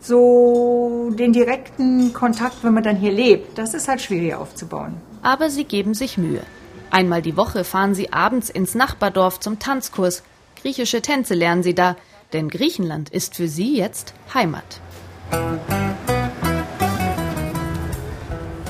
so 0.00 1.10
den 1.12 1.32
direkten 1.32 2.12
Kontakt, 2.12 2.62
wenn 2.62 2.74
man 2.74 2.82
dann 2.82 2.96
hier 2.96 3.12
lebt, 3.12 3.56
das 3.58 3.74
ist 3.74 3.88
halt 3.88 4.00
schwierig 4.00 4.34
aufzubauen. 4.34 4.96
Aber 5.22 5.50
sie 5.50 5.64
geben 5.64 5.94
sich 5.94 6.18
Mühe. 6.18 6.42
Einmal 6.90 7.22
die 7.22 7.36
Woche 7.36 7.64
fahren 7.64 7.94
sie 7.94 8.12
abends 8.12 8.50
ins 8.50 8.74
Nachbardorf 8.74 9.40
zum 9.40 9.58
Tanzkurs. 9.58 10.22
Griechische 10.60 11.00
Tänze 11.00 11.34
lernen 11.34 11.62
sie 11.62 11.74
da, 11.74 11.96
denn 12.32 12.48
Griechenland 12.48 13.08
ist 13.08 13.36
für 13.36 13.48
sie 13.48 13.76
jetzt 13.76 14.14
Heimat. 14.34 14.80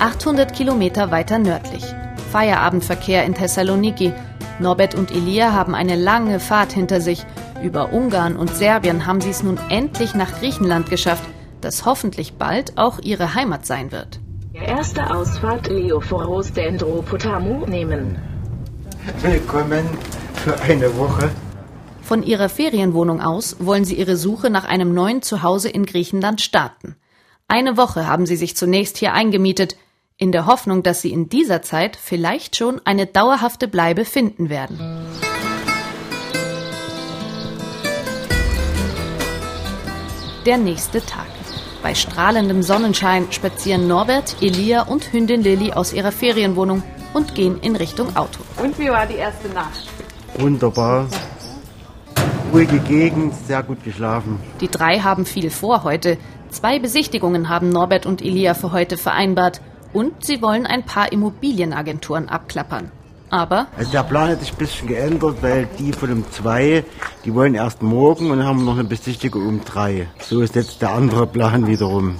800 0.02 0.52
Kilometer 0.52 1.12
weiter 1.12 1.38
nördlich. 1.38 1.84
Feierabendverkehr 2.32 3.24
in 3.24 3.34
Thessaloniki. 3.34 4.12
Norbert 4.58 4.96
und 4.96 5.12
Elia 5.12 5.52
haben 5.52 5.76
eine 5.76 5.94
lange 5.94 6.40
Fahrt 6.40 6.72
hinter 6.72 7.00
sich. 7.00 7.24
Über 7.62 7.92
Ungarn 7.92 8.34
und 8.34 8.52
Serbien 8.52 9.06
haben 9.06 9.20
sie 9.20 9.30
es 9.30 9.44
nun 9.44 9.60
endlich 9.68 10.16
nach 10.16 10.40
Griechenland 10.40 10.90
geschafft, 10.90 11.22
das 11.60 11.84
hoffentlich 11.84 12.32
bald 12.32 12.78
auch 12.78 12.98
ihre 12.98 13.36
Heimat 13.36 13.64
sein 13.64 13.92
wird. 13.92 14.18
Erste 14.54 15.08
Ausfahrt 15.08 15.68
Leophoros 15.68 16.52
Dendropotamu 16.52 17.64
nehmen. 17.66 18.18
Willkommen 19.20 19.86
für 20.34 20.60
eine 20.62 20.98
Woche. 20.98 21.30
Von 22.02 22.24
ihrer 22.24 22.48
Ferienwohnung 22.48 23.20
aus 23.20 23.58
wollen 23.60 23.84
sie 23.84 23.94
ihre 23.94 24.16
Suche 24.16 24.50
nach 24.50 24.64
einem 24.64 24.94
neuen 24.94 25.22
Zuhause 25.22 25.68
in 25.68 25.86
Griechenland 25.86 26.40
starten. 26.40 26.96
Eine 27.46 27.76
Woche 27.76 28.08
haben 28.08 28.26
sie 28.26 28.36
sich 28.36 28.56
zunächst 28.56 28.96
hier 28.96 29.12
eingemietet, 29.12 29.76
in 30.22 30.30
der 30.30 30.46
Hoffnung, 30.46 30.84
dass 30.84 31.02
sie 31.02 31.10
in 31.10 31.28
dieser 31.28 31.62
Zeit 31.62 31.96
vielleicht 31.96 32.54
schon 32.54 32.80
eine 32.84 33.06
dauerhafte 33.06 33.66
Bleibe 33.66 34.04
finden 34.04 34.50
werden. 34.50 34.78
Der 40.46 40.58
nächste 40.58 41.04
Tag. 41.04 41.26
Bei 41.82 41.96
strahlendem 41.96 42.62
Sonnenschein 42.62 43.32
spazieren 43.32 43.88
Norbert, 43.88 44.36
Elia 44.40 44.82
und 44.82 45.12
Hündin 45.12 45.42
Lilly 45.42 45.72
aus 45.72 45.92
ihrer 45.92 46.12
Ferienwohnung 46.12 46.84
und 47.14 47.34
gehen 47.34 47.58
in 47.58 47.74
Richtung 47.74 48.14
Auto. 48.14 48.38
Und 48.62 48.78
wie 48.78 48.90
war 48.90 49.06
die 49.06 49.16
erste 49.16 49.48
Nacht? 49.48 49.88
Wunderbar. 50.38 51.08
Ruhige 52.52 52.78
Gegend, 52.78 53.34
sehr 53.48 53.64
gut 53.64 53.82
geschlafen. 53.82 54.38
Die 54.60 54.68
drei 54.68 55.00
haben 55.00 55.26
viel 55.26 55.50
vor 55.50 55.82
heute. 55.82 56.16
Zwei 56.50 56.78
Besichtigungen 56.78 57.48
haben 57.48 57.70
Norbert 57.70 58.06
und 58.06 58.22
Elia 58.22 58.54
für 58.54 58.70
heute 58.70 58.96
vereinbart 58.96 59.60
und 59.92 60.24
sie 60.24 60.42
wollen 60.42 60.66
ein 60.66 60.84
paar 60.84 61.12
Immobilienagenturen 61.12 62.28
abklappern. 62.28 62.90
Aber 63.30 63.66
Also 63.78 63.90
der 63.92 64.02
Plan 64.02 64.28
hat 64.28 64.40
sich 64.40 64.52
ein 64.52 64.58
bisschen 64.58 64.88
geändert, 64.88 65.36
weil 65.40 65.66
die 65.78 65.92
von 65.92 66.10
dem 66.10 66.30
2, 66.30 66.84
die 67.24 67.34
wollen 67.34 67.54
erst 67.54 67.82
morgen 67.82 68.30
und 68.30 68.38
dann 68.38 68.46
haben 68.46 68.58
wir 68.58 68.64
noch 68.66 68.78
eine 68.78 68.84
Besichtigung 68.84 69.46
um 69.46 69.64
3. 69.64 70.06
So 70.20 70.42
ist 70.42 70.54
jetzt 70.54 70.82
der 70.82 70.90
andere 70.90 71.26
Plan 71.26 71.66
wiederum. 71.66 72.16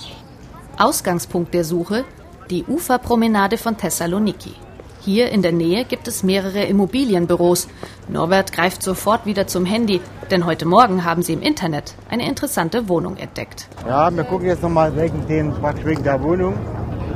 Ausgangspunkt 0.79 1.53
der 1.53 1.65
Suche 1.65 2.05
die 2.51 2.65
Uferpromenade 2.65 3.57
von 3.57 3.77
Thessaloniki. 3.77 4.53
Hier 5.01 5.31
in 5.31 5.43
der 5.43 5.53
Nähe 5.53 5.85
gibt 5.85 6.07
es 6.07 6.23
mehrere 6.23 6.65
Immobilienbüros. 6.65 7.67
Norbert 8.09 8.53
greift 8.53 8.83
sofort 8.83 9.27
wieder 9.27 9.47
zum 9.47 9.65
Handy, 9.65 10.01
denn 10.31 10.47
heute 10.47 10.65
Morgen 10.65 11.05
haben 11.05 11.23
sie 11.23 11.33
im 11.33 11.43
Internet 11.43 11.95
eine 12.09 12.29
interessante 12.29 12.89
Wohnung 12.89 13.17
entdeckt. 13.17 13.69
Ja, 13.87 14.15
wir 14.15 14.23
gucken 14.25 14.47
jetzt 14.47 14.63
nochmal 14.63 14.95
wegen, 14.97 15.27
den, 15.27 15.53
wegen 15.85 16.05
der 16.05 16.23
Wohnung, 16.23 16.55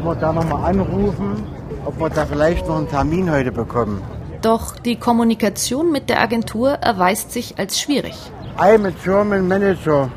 wir 0.07 0.15
da 0.15 0.33
nochmal 0.33 0.71
anrufen, 0.71 1.45
ob 1.85 1.99
wir 2.01 2.11
da 2.11 2.25
vielleicht 2.27 2.67
noch 2.69 2.79
einen 2.79 2.89
Termin 2.89 3.31
heute 3.31 3.53
bekommen. 3.53 4.03
Doch 4.43 4.79
die 4.79 4.97
Kommunikation 4.97 5.91
mit 5.91 6.09
der 6.09 6.21
Agentur 6.21 6.71
erweist 6.71 7.33
sich 7.33 7.59
als 7.59 7.81
schwierig. 7.81 8.15
I'm 8.59 8.87
a 8.87 8.93
German 9.05 9.49
manager 9.49 10.09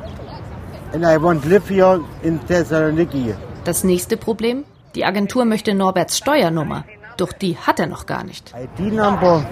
and 0.93 1.03
I 1.03 1.21
want 1.21 1.45
live 1.45 1.67
here 1.69 2.01
in 2.21 2.39
Thessaloniki. 2.47 3.33
Das 3.63 3.83
nächste 3.83 4.17
Problem? 4.17 4.63
Die 4.95 5.05
Agentur 5.05 5.45
möchte 5.45 5.73
Norberts 5.73 6.17
Steuernummer. 6.17 6.85
Doch 7.17 7.33
die 7.33 7.57
hat 7.57 7.79
er 7.79 7.87
noch 7.87 8.05
gar 8.05 8.23
nicht. 8.23 8.53
ID 8.55 8.93
number. 8.93 9.45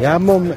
Ja, 0.00 0.18
Mom, 0.18 0.52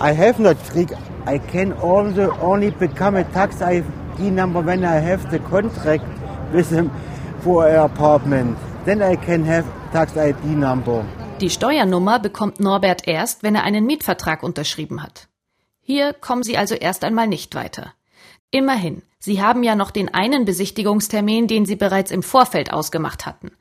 I 0.00 0.16
have 0.16 0.40
not 0.40 0.56
trick. 0.72 0.90
I 1.26 1.38
can 1.38 1.72
also 1.72 2.32
only 2.40 2.70
become 2.70 3.18
a 3.18 3.24
tax 3.24 3.60
ID 3.60 4.30
number 4.30 4.64
when 4.64 4.82
I 4.82 5.00
have 5.00 5.30
the 5.30 5.38
contract 5.38 6.04
with 6.52 6.70
him 6.70 6.90
for 7.44 7.66
an 7.66 7.76
apartment. 7.76 8.56
Then 8.86 9.02
I 9.02 9.16
can 9.16 9.46
have 9.46 9.64
tax 9.92 10.16
ID 10.16 10.44
number. 10.44 11.04
Die 11.40 11.50
Steuernummer 11.50 12.18
bekommt 12.18 12.58
Norbert 12.58 13.06
erst, 13.06 13.42
wenn 13.42 13.54
er 13.54 13.64
einen 13.64 13.84
Mietvertrag 13.84 14.42
unterschrieben 14.42 15.02
hat. 15.02 15.28
Hier 15.80 16.14
kommen 16.14 16.42
sie 16.42 16.56
also 16.56 16.74
erst 16.74 17.04
einmal 17.04 17.28
nicht 17.28 17.54
weiter. 17.54 17.92
Immerhin, 18.50 19.02
sie 19.18 19.42
haben 19.42 19.62
ja 19.62 19.74
noch 19.74 19.90
den 19.90 20.14
einen 20.14 20.44
Besichtigungstermin, 20.46 21.46
den 21.46 21.66
sie 21.66 21.76
bereits 21.76 22.10
im 22.10 22.22
Vorfeld 22.22 22.72
ausgemacht 22.72 23.26
hatten. 23.26 23.52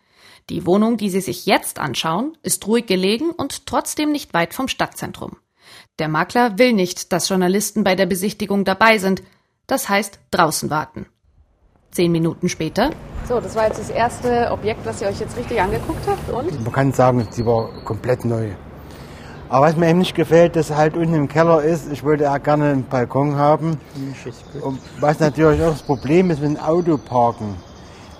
Die 0.49 0.65
Wohnung, 0.65 0.97
die 0.97 1.09
sie 1.09 1.21
sich 1.21 1.45
jetzt 1.45 1.79
anschauen, 1.79 2.37
ist 2.41 2.65
ruhig 2.67 2.85
gelegen 2.85 3.31
und 3.31 3.65
trotzdem 3.65 4.11
nicht 4.11 4.33
weit 4.33 4.53
vom 4.53 4.67
Stadtzentrum. 4.67 5.37
Der 5.99 6.07
Makler 6.07 6.57
will 6.57 6.73
nicht, 6.73 7.11
dass 7.11 7.27
Journalisten 7.27 7.83
bei 7.83 7.95
der 7.95 8.05
Besichtigung 8.05 8.65
dabei 8.65 8.97
sind. 8.97 9.23
Das 9.67 9.89
heißt, 9.89 10.19
draußen 10.31 10.69
warten. 10.69 11.07
Zehn 11.93 12.11
Minuten 12.11 12.49
später 12.49 12.89
So, 13.27 13.39
das 13.39 13.55
war 13.55 13.67
jetzt 13.67 13.79
das 13.79 13.91
erste 13.91 14.49
Objekt, 14.51 14.83
was 14.83 15.01
ihr 15.01 15.07
euch 15.07 15.19
jetzt 15.19 15.37
richtig 15.37 15.61
angeguckt 15.61 16.05
habt. 16.07 16.29
Und? 16.29 16.63
Man 16.63 16.73
kann 16.73 16.91
sagen, 16.91 17.27
sie 17.29 17.45
war 17.45 17.69
komplett 17.85 18.25
neu. 18.25 18.49
Aber 19.47 19.67
was 19.67 19.77
mir 19.77 19.89
eben 19.89 19.99
nicht 19.99 20.15
gefällt, 20.15 20.55
dass 20.55 20.71
er 20.71 20.77
halt 20.77 20.97
unten 20.97 21.13
im 21.13 21.27
Keller 21.27 21.61
ist. 21.61 21.91
Ich 21.91 22.03
wollte 22.03 22.23
ja 22.23 22.37
gerne 22.39 22.71
einen 22.71 22.83
Balkon 22.83 23.35
haben. 23.35 23.77
Und 24.61 24.79
was 24.99 25.19
natürlich 25.19 25.61
auch 25.61 25.69
das 25.69 25.83
Problem 25.83 26.31
ist 26.31 26.41
mit 26.41 26.57
dem 26.57 26.59
Auto 26.59 26.97
parken. 26.97 27.55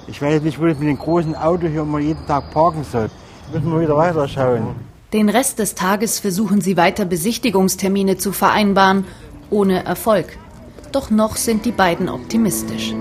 Ich 0.06 0.22
weiß 0.22 0.44
nicht, 0.44 0.60
wo 0.62 0.68
ich 0.68 0.77
mit 0.77 0.89
dem 0.89 1.00
großen 1.00 1.36
Auto 1.36 1.65
hier 1.68 1.82
immer 1.82 1.98
jeden 1.98 2.25
Tag 2.27 2.51
parken 2.51 2.84
soll. 2.84 3.10
Müssen 3.51 3.72
wir 3.72 3.82
wieder 3.82 3.98
weiterschauen. 3.98 4.75
Den 5.12 5.30
Rest 5.30 5.58
des 5.58 5.74
Tages 5.74 6.20
versuchen 6.20 6.62
sie 6.62 6.77
weiter 6.77 7.06
Besichtigungstermine 7.06 8.18
zu 8.18 8.32
vereinbaren, 8.32 9.06
ohne 9.50 9.84
Erfolg. 9.86 10.38
Doch 10.92 11.10
noch 11.10 11.38
sind 11.38 11.65
die 11.65 11.72
beiden 11.72 12.10
optimistisch. 12.10 12.94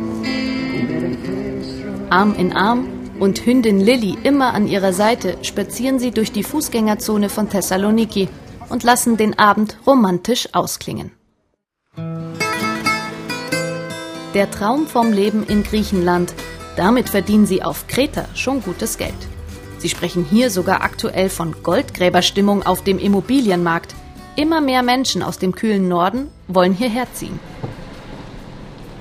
Arm 2.12 2.34
in 2.34 2.52
Arm 2.52 2.88
und 3.20 3.46
Hündin 3.46 3.80
Lilly 3.80 4.18
immer 4.22 4.52
an 4.52 4.68
ihrer 4.68 4.92
Seite 4.92 5.38
spazieren 5.40 5.98
sie 5.98 6.10
durch 6.10 6.30
die 6.30 6.42
Fußgängerzone 6.42 7.30
von 7.30 7.48
Thessaloniki 7.48 8.28
und 8.68 8.82
lassen 8.82 9.16
den 9.16 9.38
Abend 9.38 9.78
romantisch 9.86 10.50
ausklingen. 10.52 11.12
Der 14.34 14.50
Traum 14.50 14.86
vom 14.86 15.10
Leben 15.10 15.42
in 15.46 15.62
Griechenland, 15.62 16.34
damit 16.76 17.08
verdienen 17.08 17.46
sie 17.46 17.62
auf 17.62 17.86
Kreta 17.86 18.26
schon 18.34 18.62
gutes 18.62 18.98
Geld. 18.98 19.14
Sie 19.78 19.88
sprechen 19.88 20.26
hier 20.28 20.50
sogar 20.50 20.82
aktuell 20.82 21.30
von 21.30 21.54
Goldgräberstimmung 21.62 22.62
auf 22.62 22.84
dem 22.84 22.98
Immobilienmarkt. 22.98 23.94
Immer 24.36 24.60
mehr 24.60 24.82
Menschen 24.82 25.22
aus 25.22 25.38
dem 25.38 25.54
kühlen 25.54 25.88
Norden 25.88 26.28
wollen 26.46 26.74
hierher 26.74 27.06
ziehen. 27.14 27.40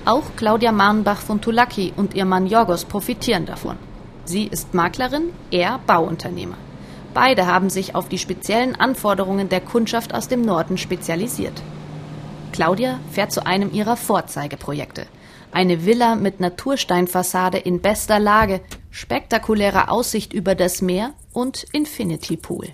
Auch 0.03 0.23
Claudia 0.35 0.71
Marnbach 0.71 1.21
von 1.21 1.41
Tulaki 1.41 1.93
und 1.95 2.15
ihr 2.15 2.25
Mann 2.25 2.47
Jorgos 2.47 2.85
profitieren 2.85 3.45
davon. 3.45 3.77
Sie 4.25 4.47
ist 4.47 4.73
Maklerin, 4.73 5.29
er 5.51 5.79
Bauunternehmer. 5.85 6.57
Beide 7.13 7.45
haben 7.45 7.69
sich 7.69 7.93
auf 7.93 8.09
die 8.09 8.17
speziellen 8.17 8.75
Anforderungen 8.75 9.49
der 9.49 9.61
Kundschaft 9.61 10.15
aus 10.15 10.27
dem 10.27 10.41
Norden 10.41 10.79
spezialisiert. 10.79 11.61
Claudia 12.51 12.99
fährt 13.11 13.31
zu 13.31 13.45
einem 13.45 13.71
ihrer 13.73 13.95
Vorzeigeprojekte. 13.95 15.05
Eine 15.51 15.85
Villa 15.85 16.15
mit 16.15 16.39
Natursteinfassade 16.39 17.59
in 17.59 17.81
bester 17.81 18.19
Lage, 18.19 18.61
spektakulärer 18.89 19.91
Aussicht 19.91 20.33
über 20.33 20.55
das 20.55 20.81
Meer 20.81 21.13
und 21.33 21.63
Infinity 21.73 22.37
Pool. 22.37 22.69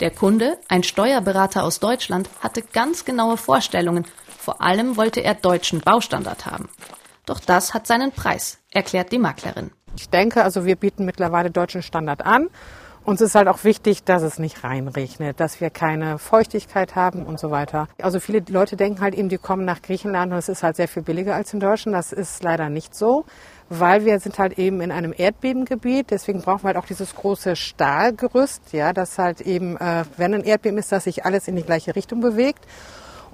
Der 0.00 0.10
Kunde, 0.10 0.58
ein 0.68 0.82
Steuerberater 0.82 1.62
aus 1.62 1.78
Deutschland, 1.78 2.28
hatte 2.40 2.62
ganz 2.62 3.04
genaue 3.04 3.36
Vorstellungen. 3.36 4.04
Vor 4.44 4.60
allem 4.60 4.98
wollte 4.98 5.20
er 5.20 5.32
deutschen 5.32 5.80
Baustandard 5.80 6.44
haben. 6.44 6.68
Doch 7.24 7.40
das 7.40 7.72
hat 7.72 7.86
seinen 7.86 8.12
Preis, 8.12 8.58
erklärt 8.70 9.10
die 9.10 9.18
Maklerin. 9.18 9.70
Ich 9.96 10.10
denke, 10.10 10.44
also 10.44 10.66
wir 10.66 10.76
bieten 10.76 11.06
mittlerweile 11.06 11.50
deutschen 11.50 11.80
Standard 11.80 12.26
an. 12.26 12.50
Uns 13.04 13.22
ist 13.22 13.34
halt 13.34 13.48
auch 13.48 13.64
wichtig, 13.64 14.04
dass 14.04 14.22
es 14.22 14.38
nicht 14.38 14.62
reinregnet, 14.62 15.40
dass 15.40 15.62
wir 15.62 15.70
keine 15.70 16.18
Feuchtigkeit 16.18 16.94
haben 16.94 17.24
und 17.24 17.40
so 17.40 17.50
weiter. 17.50 17.88
Also 18.02 18.20
viele 18.20 18.42
Leute 18.50 18.76
denken 18.76 19.00
halt 19.00 19.14
eben, 19.14 19.30
die 19.30 19.38
kommen 19.38 19.64
nach 19.64 19.80
Griechenland 19.80 20.30
und 20.30 20.38
es 20.38 20.50
ist 20.50 20.62
halt 20.62 20.76
sehr 20.76 20.88
viel 20.88 21.02
billiger 21.02 21.34
als 21.34 21.54
in 21.54 21.60
Deutschland. 21.60 21.96
Das 21.96 22.12
ist 22.12 22.42
leider 22.42 22.68
nicht 22.68 22.94
so, 22.94 23.24
weil 23.70 24.04
wir 24.04 24.20
sind 24.20 24.38
halt 24.38 24.58
eben 24.58 24.82
in 24.82 24.92
einem 24.92 25.14
Erdbebengebiet. 25.16 26.10
Deswegen 26.10 26.42
brauchen 26.42 26.64
wir 26.64 26.68
halt 26.68 26.76
auch 26.76 26.86
dieses 26.86 27.14
große 27.14 27.56
Stahlgerüst, 27.56 28.74
ja, 28.74 28.92
dass 28.92 29.16
halt 29.16 29.40
eben, 29.40 29.78
äh, 29.78 30.04
wenn 30.18 30.34
ein 30.34 30.44
Erdbeben 30.44 30.76
ist, 30.76 30.92
dass 30.92 31.04
sich 31.04 31.24
alles 31.24 31.48
in 31.48 31.56
die 31.56 31.62
gleiche 31.62 31.96
Richtung 31.96 32.20
bewegt. 32.20 32.66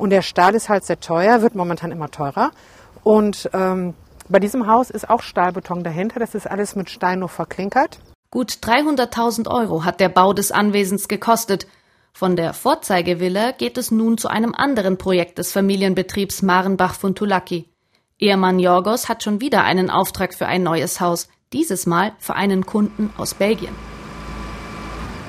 Und 0.00 0.10
der 0.10 0.22
Stahl 0.22 0.54
ist 0.54 0.68
halt 0.68 0.84
sehr 0.84 0.98
teuer, 0.98 1.42
wird 1.42 1.54
momentan 1.54 1.92
immer 1.92 2.10
teurer. 2.10 2.50
Und 3.04 3.48
ähm, 3.52 3.94
Bei 4.30 4.38
diesem 4.38 4.68
Haus 4.68 4.90
ist 4.90 5.10
auch 5.10 5.22
Stahlbeton 5.22 5.82
dahinter. 5.82 6.20
Das 6.20 6.36
ist 6.36 6.48
alles 6.48 6.76
mit 6.76 6.88
Stein 6.88 7.18
noch 7.18 7.30
verklinkert. 7.30 7.98
Gut 8.30 8.58
300.000 8.62 9.50
Euro 9.50 9.84
hat 9.84 9.98
der 9.98 10.08
Bau 10.08 10.32
des 10.32 10.52
Anwesens 10.52 11.08
gekostet. 11.08 11.66
Von 12.12 12.36
der 12.36 12.54
Vorzeigevilla 12.54 13.50
geht 13.50 13.76
es 13.76 13.90
nun 13.90 14.18
zu 14.18 14.28
einem 14.28 14.54
anderen 14.54 14.98
Projekt 14.98 15.38
des 15.38 15.50
Familienbetriebs 15.50 16.42
Marenbach 16.42 16.94
von 16.94 17.16
Tulaki. 17.16 17.68
Ehemann 18.20 18.60
Jorgos 18.60 19.08
hat 19.08 19.24
schon 19.24 19.40
wieder 19.40 19.64
einen 19.64 19.90
Auftrag 19.90 20.32
für 20.32 20.46
ein 20.46 20.62
neues 20.62 21.00
Haus, 21.00 21.26
dieses 21.52 21.86
Mal 21.86 22.12
für 22.20 22.36
einen 22.36 22.66
Kunden 22.66 23.12
aus 23.16 23.34
Belgien. 23.34 23.74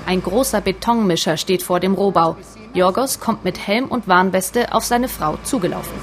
Ein 0.05 0.21
großer 0.21 0.61
Betonmischer 0.61 1.37
steht 1.37 1.63
vor 1.63 1.79
dem 1.79 1.95
Rohbau. 1.95 2.37
Jorgos 2.73 3.19
kommt 3.19 3.43
mit 3.43 3.67
Helm 3.67 3.85
und 3.85 4.07
Warnweste 4.07 4.73
auf 4.73 4.85
seine 4.85 5.09
Frau 5.09 5.37
zugelaufen. 5.43 5.93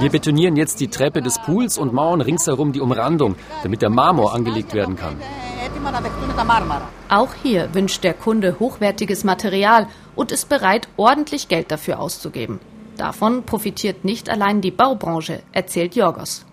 Wir 0.00 0.10
betonieren 0.10 0.56
jetzt 0.56 0.80
die 0.80 0.88
Treppe 0.88 1.22
des 1.22 1.38
Pools 1.38 1.78
und 1.78 1.94
mauern 1.94 2.20
ringsherum 2.20 2.72
die 2.72 2.80
Umrandung, 2.80 3.36
damit 3.62 3.80
der 3.80 3.90
Marmor 3.90 4.34
angelegt 4.34 4.74
werden 4.74 4.96
kann. 4.96 5.16
Auch 7.08 7.30
hier 7.42 7.72
wünscht 7.74 8.04
der 8.04 8.12
Kunde 8.14 8.56
hochwertiges 8.58 9.24
Material 9.24 9.86
und 10.14 10.32
ist 10.32 10.48
bereit, 10.48 10.88
ordentlich 10.96 11.48
Geld 11.48 11.70
dafür 11.70 12.00
auszugeben. 12.00 12.60
Davon 12.96 13.44
profitiert 13.44 14.04
nicht 14.04 14.28
allein 14.28 14.60
die 14.60 14.70
Baubranche, 14.70 15.42
erzählt 15.52 15.96
Jorgos. 15.96 16.44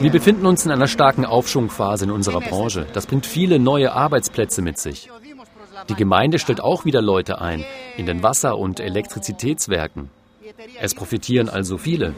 Wir 0.00 0.10
befinden 0.10 0.46
uns 0.46 0.66
in 0.66 0.72
einer 0.72 0.88
starken 0.88 1.24
Aufschwungphase 1.24 2.04
in 2.04 2.10
unserer 2.10 2.40
Branche. 2.40 2.86
Das 2.92 3.06
bringt 3.06 3.26
viele 3.26 3.58
neue 3.58 3.92
Arbeitsplätze 3.92 4.60
mit 4.60 4.78
sich. 4.78 5.08
Die 5.88 5.94
Gemeinde 5.94 6.38
stellt 6.38 6.60
auch 6.60 6.84
wieder 6.84 7.02
Leute 7.02 7.40
ein, 7.40 7.64
in 7.96 8.06
den 8.06 8.22
Wasser- 8.22 8.58
und 8.58 8.80
Elektrizitätswerken. 8.80 10.10
Es 10.80 10.94
profitieren 10.94 11.48
also 11.48 11.78
viele. 11.78 12.14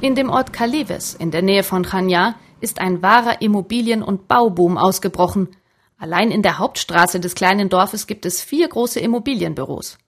In 0.00 0.14
dem 0.14 0.30
Ort 0.30 0.52
Kaleves, 0.52 1.14
in 1.14 1.30
der 1.30 1.42
Nähe 1.42 1.62
von 1.62 1.84
Chania, 1.84 2.34
ist 2.60 2.80
ein 2.80 3.02
wahrer 3.02 3.40
Immobilien- 3.40 4.02
und 4.02 4.28
Bauboom 4.28 4.76
ausgebrochen. 4.76 5.48
Allein 5.98 6.30
in 6.30 6.42
der 6.42 6.58
Hauptstraße 6.58 7.20
des 7.20 7.34
kleinen 7.34 7.68
Dorfes 7.68 8.06
gibt 8.06 8.26
es 8.26 8.42
vier 8.42 8.68
große 8.68 9.00
Immobilienbüros. 9.00 9.98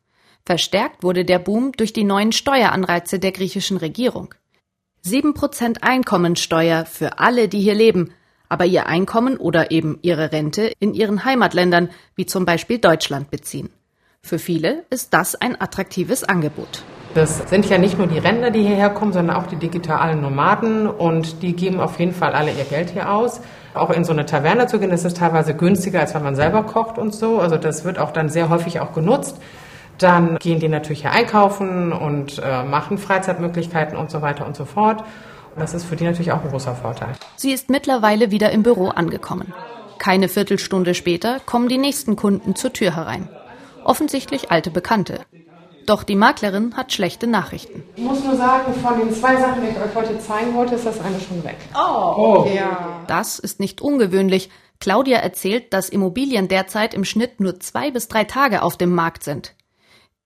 Verstärkt 0.45 1.03
wurde 1.03 1.25
der 1.25 1.39
Boom 1.39 1.73
durch 1.73 1.93
die 1.93 2.05
neuen 2.05 2.33
Steueranreize 2.33 3.19
der 3.19 3.33
griechischen 3.33 3.77
Regierung. 3.77 4.35
Sieben 5.01 5.35
Prozent 5.35 5.83
Einkommensteuer 5.83 6.85
für 6.85 7.19
alle, 7.19 7.49
die 7.49 7.61
hier 7.61 7.75
leben, 7.75 8.13
aber 8.53 8.67
ihr 8.67 8.87
Einkommen 8.87 9.39
oder 9.39 9.71
eben 9.71 9.99
ihre 10.03 10.31
Rente 10.31 10.71
in 10.79 10.93
ihren 10.93 11.25
Heimatländern, 11.25 11.89
wie 12.17 12.27
zum 12.27 12.45
Beispiel 12.45 12.77
Deutschland, 12.77 13.31
beziehen. 13.31 13.71
Für 14.21 14.39
viele 14.39 14.85
ist 14.91 15.15
das 15.15 15.35
ein 15.35 15.59
attraktives 15.59 16.23
Angebot. 16.23 16.83
Das 17.15 17.49
sind 17.49 17.65
ja 17.71 17.79
nicht 17.79 17.97
nur 17.97 18.09
die 18.09 18.19
Rentner, 18.19 18.51
die 18.51 18.61
hierher 18.61 18.91
kommen, 18.91 19.15
sondern 19.15 19.37
auch 19.37 19.47
die 19.47 19.57
digitalen 19.57 20.21
Nomaden 20.21 20.87
und 20.87 21.43
die 21.43 21.55
geben 21.55 21.81
auf 21.81 21.99
jeden 21.99 22.13
Fall 22.13 22.35
alle 22.35 22.51
ihr 22.53 22.65
Geld 22.65 22.91
hier 22.91 23.11
aus. 23.11 23.41
Auch 23.73 23.89
in 23.89 24.05
so 24.05 24.13
eine 24.13 24.27
Taverne 24.27 24.67
zu 24.67 24.79
gehen, 24.79 24.91
das 24.91 25.07
ist 25.07 25.17
teilweise 25.17 25.55
günstiger, 25.55 26.01
als 26.01 26.15
wenn 26.15 26.23
man 26.23 26.37
selber 26.37 26.63
kocht 26.65 26.99
und 26.99 27.15
so. 27.15 27.41
Also 27.41 27.57
das 27.57 27.87
wird 27.87 27.99
auch 27.99 28.11
dann 28.11 28.29
sehr 28.29 28.51
häufig 28.51 28.81
auch 28.81 28.93
genutzt. 28.93 29.39
Dann 29.97 30.37
gehen 30.37 30.61
die 30.61 30.69
natürlich 30.69 31.01
hier 31.01 31.13
einkaufen 31.13 31.93
und 31.93 32.39
äh, 32.45 32.65
machen 32.65 32.99
Freizeitmöglichkeiten 32.99 33.97
und 33.97 34.11
so 34.11 34.21
weiter 34.21 34.47
und 34.47 34.57
so 34.57 34.67
fort. 34.67 35.05
Das 35.57 35.75
ist 35.75 35.85
für 35.85 35.97
die 35.97 36.05
natürlich 36.05 36.33
auch 36.33 36.43
ein 36.43 36.51
großer 36.51 36.75
Vorteil. 36.75 37.13
Sie 37.37 37.53
ist 37.53 37.71
mittlerweile 37.71 38.31
wieder 38.31 38.51
im 38.51 38.63
Büro 38.63 38.89
angekommen. 38.89 39.53
Keine 39.99 40.29
Viertelstunde 40.29 40.95
später 40.95 41.41
kommen 41.41 41.69
die 41.69 41.79
nächsten 41.79 42.17
Kunden 42.17 42.57
zur 42.57 42.73
Tür 42.73 42.97
herein. 42.97 43.29
Offensichtlich 43.85 44.51
alte 44.51 44.71
Bekannte. 44.71 45.21
Doch 45.87 46.05
die 46.05 46.15
Maklerin 46.15 46.77
hat 46.77 46.93
schlechte 46.93 47.27
Nachrichten. 47.27 47.83
Ich 47.97 48.03
muss 48.03 48.23
nur 48.23 48.37
sagen, 48.37 48.73
von 48.75 48.99
den 48.99 49.13
zwei 49.13 49.37
Sachen, 49.37 49.63
die 49.63 49.69
ich 49.69 49.77
euch 49.77 49.95
heute 49.95 50.19
zeigen 50.21 50.55
wollte, 50.55 50.77
ist 50.77 50.87
das 50.87 51.01
eine 51.01 51.19
schon 51.21 51.43
weg. 51.45 51.57
Oh, 51.75 52.47
ja. 52.55 53.01
Das 53.09 53.39
ist 53.39 53.61
nicht 53.61 53.81
ungewöhnlich. 53.81 54.51
Claudia 54.81 55.19
erzählt, 55.19 55.73
dass 55.73 55.89
Immobilien 55.89 56.49
derzeit 56.49 56.95
im 56.95 57.05
Schnitt 57.05 57.41
nur 57.41 57.61
zwei 57.61 57.91
bis 57.91 58.09
drei 58.09 58.25
Tage 58.25 58.63
auf 58.63 58.77
dem 58.77 58.95
Markt 58.95 59.23
sind. 59.25 59.55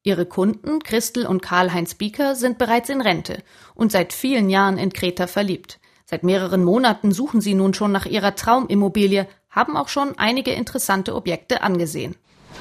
Ihre 0.06 0.24
Kunden, 0.24 0.78
Christel 0.84 1.26
und 1.26 1.42
Karl-Heinz 1.42 1.96
Bieker, 1.96 2.36
sind 2.36 2.58
bereits 2.58 2.88
in 2.90 3.00
Rente 3.00 3.42
und 3.74 3.90
seit 3.90 4.12
vielen 4.12 4.48
Jahren 4.48 4.78
in 4.78 4.92
Kreta 4.92 5.26
verliebt. 5.26 5.80
Seit 6.04 6.22
mehreren 6.22 6.62
Monaten 6.62 7.10
suchen 7.10 7.40
sie 7.40 7.54
nun 7.54 7.74
schon 7.74 7.90
nach 7.90 8.06
ihrer 8.06 8.36
Traumimmobilie, 8.36 9.26
haben 9.50 9.76
auch 9.76 9.88
schon 9.88 10.16
einige 10.16 10.52
interessante 10.52 11.12
Objekte 11.16 11.62
angesehen. 11.62 12.14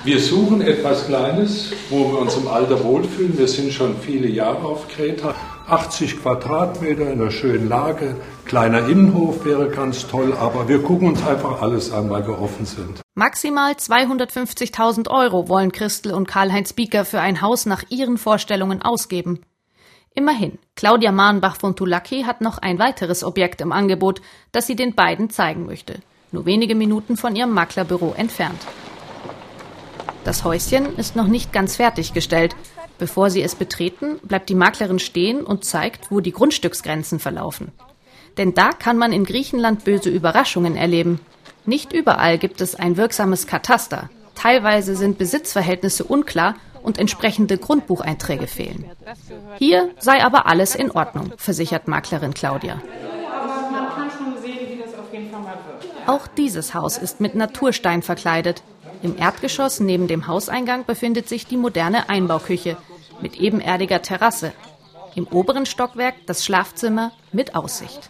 Wir 0.03 0.19
suchen 0.19 0.62
etwas 0.62 1.05
Kleines, 1.05 1.71
wo 1.91 2.12
wir 2.12 2.17
uns 2.17 2.36
im 2.36 2.47
Alter 2.47 2.84
wohlfühlen. 2.84 3.38
Wir 3.38 3.47
sind 3.47 3.71
schon 3.71 3.95
viele 3.99 4.27
Jahre 4.27 4.65
auf 4.65 4.88
Kreta. 4.88 5.36
80 5.67 6.21
Quadratmeter 6.21 7.12
in 7.12 7.21
einer 7.21 7.32
schönen 7.32 7.67
Lage. 7.67 8.15
Kleiner 8.45 8.88
Innenhof 8.88 9.45
wäre 9.45 9.69
ganz 9.69 10.08
toll, 10.08 10.34
aber 10.39 10.67
wir 10.67 10.82
gucken 10.82 11.08
uns 11.10 11.25
einfach 11.25 11.62
alles 11.62 11.91
an, 11.91 12.10
weil 12.10 12.28
wir 12.28 12.39
offen 12.39 12.65
sind. 12.65 13.01
Maximal 13.15 13.71
250.000 13.71 15.10
Euro 15.10 15.49
wollen 15.49 15.71
Christel 15.71 16.13
und 16.13 16.28
Karl-Heinz 16.28 16.73
Bieker 16.73 17.06
für 17.06 17.19
ein 17.19 17.41
Haus 17.41 17.65
nach 17.65 17.84
ihren 17.89 18.17
Vorstellungen 18.17 18.82
ausgeben. 18.82 19.41
Immerhin, 20.13 20.60
Claudia 20.75 21.12
Mahnbach 21.12 21.58
von 21.58 21.75
Tulaki 21.75 22.23
hat 22.23 22.41
noch 22.41 22.58
ein 22.60 22.80
weiteres 22.80 23.23
Objekt 23.23 23.60
im 23.60 23.71
Angebot, 23.71 24.21
das 24.51 24.67
sie 24.67 24.75
den 24.75 24.95
beiden 24.95 25.30
zeigen 25.30 25.65
möchte. 25.65 25.99
Nur 26.32 26.45
wenige 26.45 26.75
Minuten 26.75 27.17
von 27.17 27.36
ihrem 27.36 27.51
Maklerbüro 27.51 28.13
entfernt. 28.15 28.62
Das 30.23 30.43
Häuschen 30.43 30.95
ist 30.97 31.15
noch 31.15 31.28
nicht 31.28 31.54
ganz 31.54 31.75
fertiggestellt. 31.75 32.56
Bevor 32.97 33.29
sie 33.29 33.41
es 33.41 33.55
betreten, 33.55 34.19
bleibt 34.23 34.49
die 34.49 34.55
Maklerin 34.55 34.99
stehen 34.99 35.43
und 35.43 35.65
zeigt, 35.65 36.12
wo 36.12 36.21
die 36.21 36.31
Grundstücksgrenzen 36.31 37.19
verlaufen. 37.19 37.71
Denn 38.38 38.53
da 38.53 38.69
kann 38.71 38.97
man 38.97 39.13
in 39.13 39.25
Griechenland 39.25 39.84
böse 39.84 40.10
Überraschungen 40.10 40.75
erleben. 40.75 41.19
Nicht 41.65 41.93
überall 41.93 42.38
gibt 42.38 42.62
es 42.62 42.75
ein 42.75 42.97
wirksames 42.97 43.47
Kataster. 43.47 44.10
Teilweise 44.36 44.95
sind 44.95 45.17
Besitzverhältnisse 45.17 46.03
unklar 46.03 46.55
und 46.84 46.99
entsprechende 46.99 47.58
Grundbucheinträge 47.58 48.47
fehlen. 48.47 48.86
Hier 49.58 49.89
sei 49.99 50.23
aber 50.23 50.45
alles 50.45 50.75
in 50.75 50.91
Ordnung, 50.91 51.34
versichert 51.38 51.88
Maklerin 51.88 52.34
Claudia. 52.34 52.81
Auch 56.05 56.27
dieses 56.27 56.73
Haus 56.73 56.97
ist 56.97 57.19
mit 57.19 57.34
Naturstein 57.34 58.03
verkleidet. 58.03 58.62
Im 59.01 59.17
Erdgeschoss 59.17 59.79
neben 59.79 60.08
dem 60.08 60.27
Hauseingang 60.27 60.86
befindet 60.86 61.29
sich 61.29 61.45
die 61.45 61.58
moderne 61.58 62.10
Einbauküche 62.10 62.77
mit 63.21 63.39
ebenerdiger 63.39 64.01
Terrasse. 64.01 64.53
Im 65.15 65.27
oberen 65.27 65.65
Stockwerk 65.65 66.15
das 66.25 66.43
Schlafzimmer 66.43 67.13
mit 67.31 67.55
Aussicht. 67.55 68.10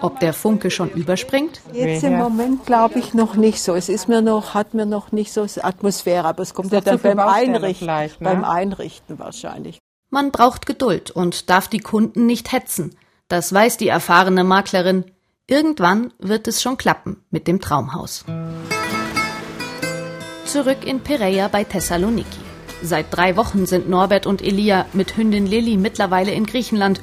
Ob 0.00 0.20
der 0.20 0.32
Funke 0.32 0.70
schon 0.70 0.90
überspringt? 0.90 1.60
Jetzt 1.72 2.04
im 2.04 2.16
Moment 2.16 2.64
glaube 2.64 3.00
ich 3.00 3.12
noch 3.12 3.34
nicht 3.34 3.60
so. 3.60 3.74
Es 3.74 3.88
ist 3.88 4.08
mir 4.08 4.22
noch, 4.22 4.54
hat 4.54 4.72
mir 4.72 4.86
noch 4.86 5.10
nicht 5.10 5.32
so 5.32 5.46
Atmosphäre, 5.60 6.28
aber 6.28 6.44
es 6.44 6.54
kommt 6.54 6.72
ja 6.72 6.80
dann 6.80 7.00
beim 7.00 7.18
Einrichten, 7.18 7.86
ne? 7.86 8.10
beim 8.20 8.44
Einrichten 8.44 9.18
wahrscheinlich. 9.18 9.80
Man 10.10 10.30
braucht 10.30 10.66
Geduld 10.66 11.10
und 11.10 11.50
darf 11.50 11.66
die 11.66 11.80
Kunden 11.80 12.26
nicht 12.26 12.52
hetzen. 12.52 12.96
Das 13.26 13.52
weiß 13.52 13.76
die 13.76 13.88
erfahrene 13.88 14.44
Maklerin. 14.44 15.04
Irgendwann 15.48 16.12
wird 16.20 16.46
es 16.46 16.62
schon 16.62 16.76
klappen 16.76 17.24
mit 17.30 17.48
dem 17.48 17.60
Traumhaus 17.60 18.24
zurück 20.50 20.84
in 20.84 20.98
Pereia 20.98 21.46
bei 21.46 21.62
Thessaloniki. 21.62 22.40
Seit 22.82 23.06
drei 23.10 23.36
Wochen 23.36 23.66
sind 23.66 23.88
Norbert 23.88 24.26
und 24.26 24.42
Elia 24.42 24.86
mit 24.92 25.16
Hündin 25.16 25.46
Lilly 25.46 25.76
mittlerweile 25.76 26.32
in 26.32 26.44
Griechenland. 26.44 27.00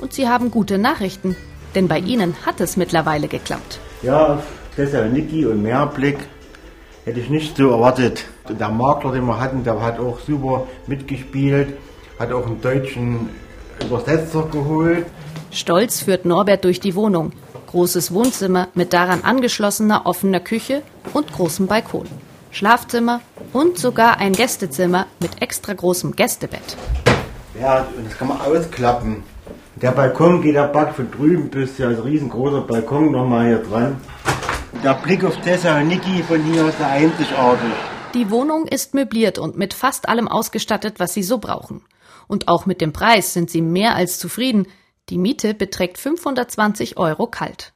Und 0.00 0.14
sie 0.14 0.26
haben 0.26 0.50
gute 0.50 0.78
Nachrichten, 0.78 1.36
denn 1.74 1.86
bei 1.86 1.98
ihnen 1.98 2.34
hat 2.46 2.62
es 2.62 2.78
mittlerweile 2.78 3.28
geklappt. 3.28 3.78
Ja, 4.02 4.42
Thessaloniki 4.74 5.44
und 5.44 5.62
Meerblick 5.62 6.16
hätte 7.04 7.20
ich 7.20 7.28
nicht 7.28 7.58
so 7.58 7.68
erwartet. 7.68 8.24
Der 8.48 8.70
Makler, 8.70 9.12
den 9.12 9.26
wir 9.26 9.38
hatten, 9.38 9.64
der 9.64 9.82
hat 9.82 9.98
auch 9.98 10.18
super 10.20 10.66
mitgespielt, 10.86 11.76
hat 12.18 12.32
auch 12.32 12.46
einen 12.46 12.62
deutschen 12.62 13.28
Übersetzer 13.84 14.48
geholt. 14.50 15.04
Stolz 15.50 16.00
führt 16.00 16.24
Norbert 16.24 16.64
durch 16.64 16.80
die 16.80 16.94
Wohnung. 16.94 17.32
Großes 17.66 18.14
Wohnzimmer 18.14 18.68
mit 18.72 18.94
daran 18.94 19.24
angeschlossener 19.24 20.06
offener 20.06 20.40
Küche 20.40 20.80
und 21.12 21.30
großem 21.34 21.66
Balkon. 21.66 22.06
Schlafzimmer 22.50 23.20
und 23.52 23.78
sogar 23.78 24.18
ein 24.18 24.32
Gästezimmer 24.32 25.06
mit 25.20 25.42
extra 25.42 25.72
großem 25.74 26.16
Gästebett. 26.16 26.76
Ja, 27.60 27.86
das 28.04 28.16
kann 28.16 28.28
man 28.28 28.40
ausklappen. 28.40 29.22
Der 29.76 29.92
Balkon 29.92 30.42
geht 30.42 30.54
der 30.54 30.68
Back 30.68 30.94
von 30.94 31.10
drüben 31.10 31.50
bis 31.50 31.78
ja 31.78 31.88
ein 31.88 31.94
riesengroßer 31.94 32.62
Balkon 32.62 33.12
nochmal 33.12 33.46
hier 33.46 33.58
dran. 33.58 34.00
Der 34.82 34.94
Blick 34.94 35.24
auf 35.24 35.36
Thessaloniki 35.40 36.22
von 36.22 36.42
hier 36.42 36.68
ist 36.68 36.80
einzigartig. 36.80 37.72
Die 38.14 38.30
Wohnung 38.30 38.66
ist 38.66 38.94
möbliert 38.94 39.38
und 39.38 39.56
mit 39.56 39.74
fast 39.74 40.08
allem 40.08 40.28
ausgestattet, 40.28 40.98
was 40.98 41.14
Sie 41.14 41.22
so 41.22 41.38
brauchen. 41.38 41.84
Und 42.26 42.48
auch 42.48 42.66
mit 42.66 42.80
dem 42.80 42.92
Preis 42.92 43.34
sind 43.34 43.50
Sie 43.50 43.62
mehr 43.62 43.94
als 43.94 44.18
zufrieden. 44.18 44.66
Die 45.08 45.18
Miete 45.18 45.54
beträgt 45.54 45.98
520 45.98 46.96
Euro 46.96 47.26
kalt. 47.26 47.72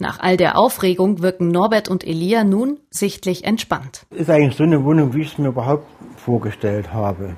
Nach 0.00 0.20
all 0.20 0.36
der 0.36 0.56
Aufregung 0.56 1.22
wirken 1.22 1.48
Norbert 1.48 1.88
und 1.88 2.06
Elia 2.06 2.44
nun 2.44 2.78
sichtlich 2.88 3.44
entspannt. 3.44 4.06
Ist 4.10 4.30
eigentlich 4.30 4.56
so 4.56 4.62
eine 4.62 4.84
Wohnung, 4.84 5.12
wie 5.12 5.22
ich 5.22 5.32
es 5.32 5.38
mir 5.38 5.48
überhaupt 5.48 5.86
vorgestellt 6.16 6.92
habe. 6.92 7.36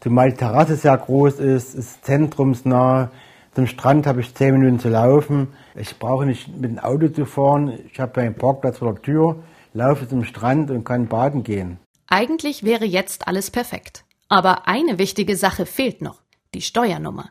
Zumal 0.00 0.30
die 0.30 0.36
Terrasse 0.36 0.76
sehr 0.76 0.98
groß 0.98 1.40
ist, 1.40 1.74
ist 1.74 2.04
zentrumsnah. 2.04 3.10
Zum 3.54 3.66
Strand 3.66 4.06
habe 4.06 4.20
ich 4.20 4.34
zehn 4.34 4.52
Minuten 4.52 4.80
zu 4.80 4.90
laufen. 4.90 5.48
Ich 5.74 5.98
brauche 5.98 6.26
nicht 6.26 6.48
mit 6.48 6.72
dem 6.72 6.78
Auto 6.78 7.08
zu 7.08 7.24
fahren. 7.24 7.72
Ich 7.90 7.98
habe 7.98 8.20
einen 8.20 8.34
Parkplatz 8.34 8.78
vor 8.78 8.92
der 8.92 9.02
Tür, 9.02 9.36
laufe 9.72 10.06
zum 10.06 10.24
Strand 10.24 10.70
und 10.70 10.84
kann 10.84 11.08
baden 11.08 11.42
gehen. 11.42 11.78
Eigentlich 12.06 12.64
wäre 12.64 12.84
jetzt 12.84 13.28
alles 13.28 13.50
perfekt. 13.50 14.04
Aber 14.28 14.68
eine 14.68 14.98
wichtige 14.98 15.36
Sache 15.36 15.64
fehlt 15.64 16.02
noch, 16.02 16.20
die 16.52 16.60
Steuernummer. 16.60 17.30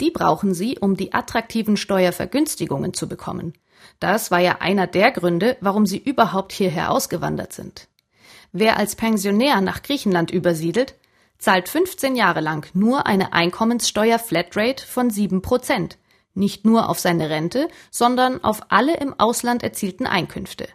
Die 0.00 0.10
brauchen 0.10 0.54
Sie, 0.54 0.78
um 0.78 0.96
die 0.96 1.12
attraktiven 1.12 1.76
Steuervergünstigungen 1.76 2.94
zu 2.94 3.08
bekommen. 3.08 3.52
Das 4.00 4.30
war 4.30 4.40
ja 4.40 4.58
einer 4.60 4.86
der 4.86 5.10
Gründe, 5.10 5.56
warum 5.60 5.86
Sie 5.86 5.98
überhaupt 5.98 6.52
hierher 6.52 6.90
ausgewandert 6.90 7.52
sind. 7.52 7.88
Wer 8.52 8.76
als 8.76 8.96
Pensionär 8.96 9.60
nach 9.60 9.82
Griechenland 9.82 10.30
übersiedelt, 10.30 10.94
zahlt 11.38 11.68
15 11.68 12.16
Jahre 12.16 12.40
lang 12.40 12.66
nur 12.74 13.06
eine 13.06 13.32
Einkommenssteuer 13.32 14.18
Flatrate 14.18 14.84
von 14.86 15.10
7 15.10 15.42
Prozent. 15.42 15.98
Nicht 16.34 16.64
nur 16.64 16.88
auf 16.88 16.98
seine 16.98 17.30
Rente, 17.30 17.68
sondern 17.90 18.44
auf 18.44 18.60
alle 18.68 18.96
im 18.98 19.18
Ausland 19.18 19.62
erzielten 19.62 20.06
Einkünfte. 20.06 20.68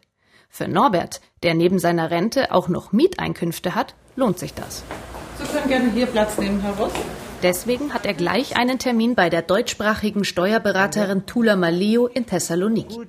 Für 0.50 0.68
Norbert, 0.68 1.22
der 1.44 1.54
neben 1.54 1.80
seiner 1.80 2.12
Rente 2.12 2.52
auch 2.52 2.68
noch 2.68 2.92
Mieteinkünfte 2.92 3.74
hat, 3.76 3.96
lohnt 4.16 4.38
sich 4.38 4.54
das. 4.54 4.84
Sie 5.40 5.46
können 5.46 5.68
gerne 5.68 5.92
hier 5.92 6.08
Platz 6.08 6.38
nehmen, 6.38 6.60
Herr 6.62 6.78
Ross. 6.78 6.94
Deswegen 7.44 7.94
hat 7.94 8.06
er 8.06 8.14
gleich 8.14 8.56
einen 8.56 8.78
Termin 8.78 9.16
bei 9.16 9.30
der 9.30 9.42
deutschsprachigen 9.42 10.24
Steuerberaterin 10.26 11.26
Tula 11.26 11.56
Malio 11.56 12.06
in 12.06 12.28
Thessaloniki. 12.28 13.08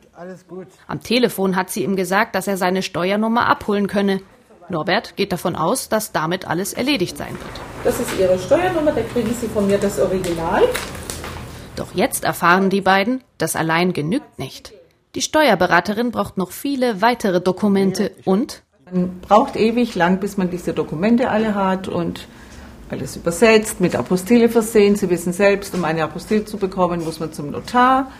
Am 0.86 1.02
Telefon 1.02 1.54
hat 1.54 1.68
sie 1.70 1.84
ihm 1.84 1.96
gesagt, 1.96 2.34
dass 2.34 2.46
er 2.46 2.56
seine 2.56 2.82
Steuernummer 2.82 3.46
abholen 3.46 3.88
könne. 3.88 4.20
Norbert 4.70 5.16
geht 5.16 5.32
davon 5.32 5.54
aus, 5.54 5.90
dass 5.90 6.12
damit 6.12 6.46
alles 6.48 6.72
erledigt 6.72 7.18
sein 7.18 7.32
wird. 7.32 7.60
Das 7.84 8.00
ist 8.00 8.18
Ihre 8.18 8.38
Steuernummer, 8.38 8.92
da 8.92 9.02
kriegen 9.02 9.34
Sie 9.34 9.48
von 9.48 9.66
mir 9.66 9.76
das 9.76 10.00
Original. 10.00 10.62
Doch 11.76 11.94
jetzt 11.94 12.24
erfahren 12.24 12.70
die 12.70 12.80
beiden, 12.80 13.22
das 13.36 13.54
allein 13.54 13.92
genügt 13.92 14.38
nicht. 14.38 14.72
Die 15.14 15.20
Steuerberaterin 15.22 16.10
braucht 16.10 16.38
noch 16.38 16.52
viele 16.52 17.02
weitere 17.02 17.40
Dokumente 17.40 18.12
und 18.24 18.62
man 18.90 19.20
braucht 19.20 19.56
ewig 19.56 19.94
lang, 19.94 20.20
bis 20.20 20.36
man 20.36 20.50
diese 20.50 20.72
Dokumente 20.72 21.28
alle 21.30 21.54
hat 21.54 21.88
und 21.88 22.28
alles 22.92 23.16
übersetzt, 23.16 23.80
mit 23.80 23.96
Apostille 23.96 24.48
versehen. 24.50 24.96
Sie 24.96 25.08
wissen 25.08 25.32
selbst, 25.32 25.74
um 25.74 25.84
eine 25.84 26.04
Apostille 26.04 26.44
zu 26.44 26.58
bekommen, 26.58 27.02
muss 27.02 27.20
man 27.20 27.32
zum 27.32 27.50
Notar. 27.50 28.12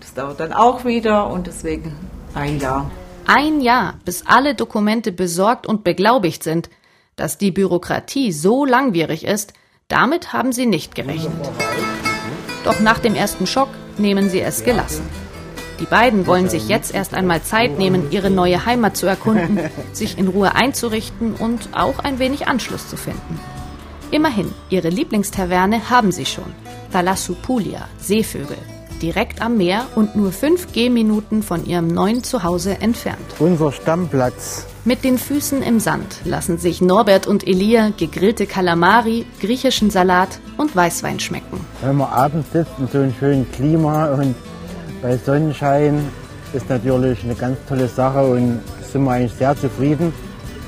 Das 0.00 0.12
dauert 0.12 0.38
dann 0.38 0.52
auch 0.52 0.84
wieder 0.84 1.30
und 1.30 1.46
deswegen 1.46 1.96
ein 2.34 2.60
Jahr. 2.60 2.90
Ein 3.26 3.60
Jahr, 3.60 3.94
bis 4.04 4.24
alle 4.26 4.54
Dokumente 4.54 5.12
besorgt 5.12 5.66
und 5.66 5.82
beglaubigt 5.82 6.42
sind. 6.42 6.68
Dass 7.16 7.38
die 7.38 7.50
Bürokratie 7.50 8.32
so 8.32 8.64
langwierig 8.64 9.24
ist, 9.24 9.54
damit 9.88 10.32
haben 10.32 10.52
sie 10.52 10.66
nicht 10.66 10.94
gerechnet. 10.94 11.32
Doch 12.64 12.80
nach 12.80 12.98
dem 12.98 13.14
ersten 13.14 13.46
Schock 13.46 13.68
nehmen 13.98 14.30
sie 14.30 14.40
es 14.40 14.64
gelassen. 14.64 15.04
Die 15.80 15.86
beiden 15.86 16.26
wollen 16.26 16.48
sich 16.48 16.68
jetzt 16.68 16.94
erst 16.94 17.14
einmal 17.14 17.42
Zeit 17.42 17.78
nehmen, 17.78 18.10
ihre 18.10 18.30
neue 18.30 18.64
Heimat 18.66 18.96
zu 18.96 19.06
erkunden, 19.06 19.58
sich 19.92 20.18
in 20.18 20.28
Ruhe 20.28 20.54
einzurichten 20.54 21.34
und 21.34 21.70
auch 21.72 21.98
ein 21.98 22.18
wenig 22.18 22.46
Anschluss 22.46 22.88
zu 22.88 22.96
finden. 22.96 23.38
Immerhin, 24.12 24.52
ihre 24.70 24.90
Lieblingstaverne 24.90 25.90
haben 25.90 26.12
sie 26.12 26.26
schon. 26.26 26.52
Thalassopulia, 26.92 27.88
Seevögel 27.98 28.58
direkt 29.02 29.42
am 29.42 29.56
Meer 29.56 29.84
und 29.96 30.14
nur 30.14 30.30
fünf 30.32 30.72
Gehminuten 30.72 31.42
von 31.42 31.66
ihrem 31.66 31.88
neuen 31.88 32.22
Zuhause 32.22 32.80
entfernt. 32.80 33.18
Unser 33.40 33.72
Stammplatz. 33.72 34.66
Mit 34.84 35.02
den 35.04 35.18
Füßen 35.18 35.62
im 35.62 35.80
Sand 35.80 36.18
lassen 36.24 36.58
sich 36.58 36.80
Norbert 36.80 37.26
und 37.26 37.46
Elia 37.46 37.90
gegrillte 37.96 38.46
Kalamari, 38.46 39.26
griechischen 39.40 39.90
Salat 39.90 40.38
und 40.56 40.74
Weißwein 40.74 41.18
schmecken. 41.18 41.60
Wenn 41.82 41.96
man 41.96 42.10
abends 42.10 42.52
sitzt 42.52 42.72
in 42.78 42.88
so 42.88 42.98
einem 42.98 43.14
schönen 43.18 43.50
Klima 43.50 44.06
und 44.14 44.34
bei 45.02 45.16
Sonnenschein 45.16 46.08
ist 46.52 46.68
natürlich 46.68 47.24
eine 47.24 47.34
ganz 47.34 47.58
tolle 47.68 47.88
Sache 47.88 48.24
und 48.24 48.60
sind 48.92 49.04
wir 49.04 49.12
eigentlich 49.12 49.32
sehr 49.32 49.56
zufrieden. 49.56 50.12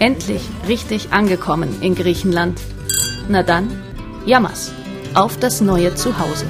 Endlich 0.00 0.42
richtig 0.66 1.12
angekommen 1.12 1.76
in 1.80 1.94
Griechenland. 1.94 2.60
Na 3.28 3.42
dann, 3.42 3.70
Jammers, 4.26 4.72
auf 5.14 5.38
das 5.38 5.60
neue 5.60 5.94
Zuhause. 5.94 6.44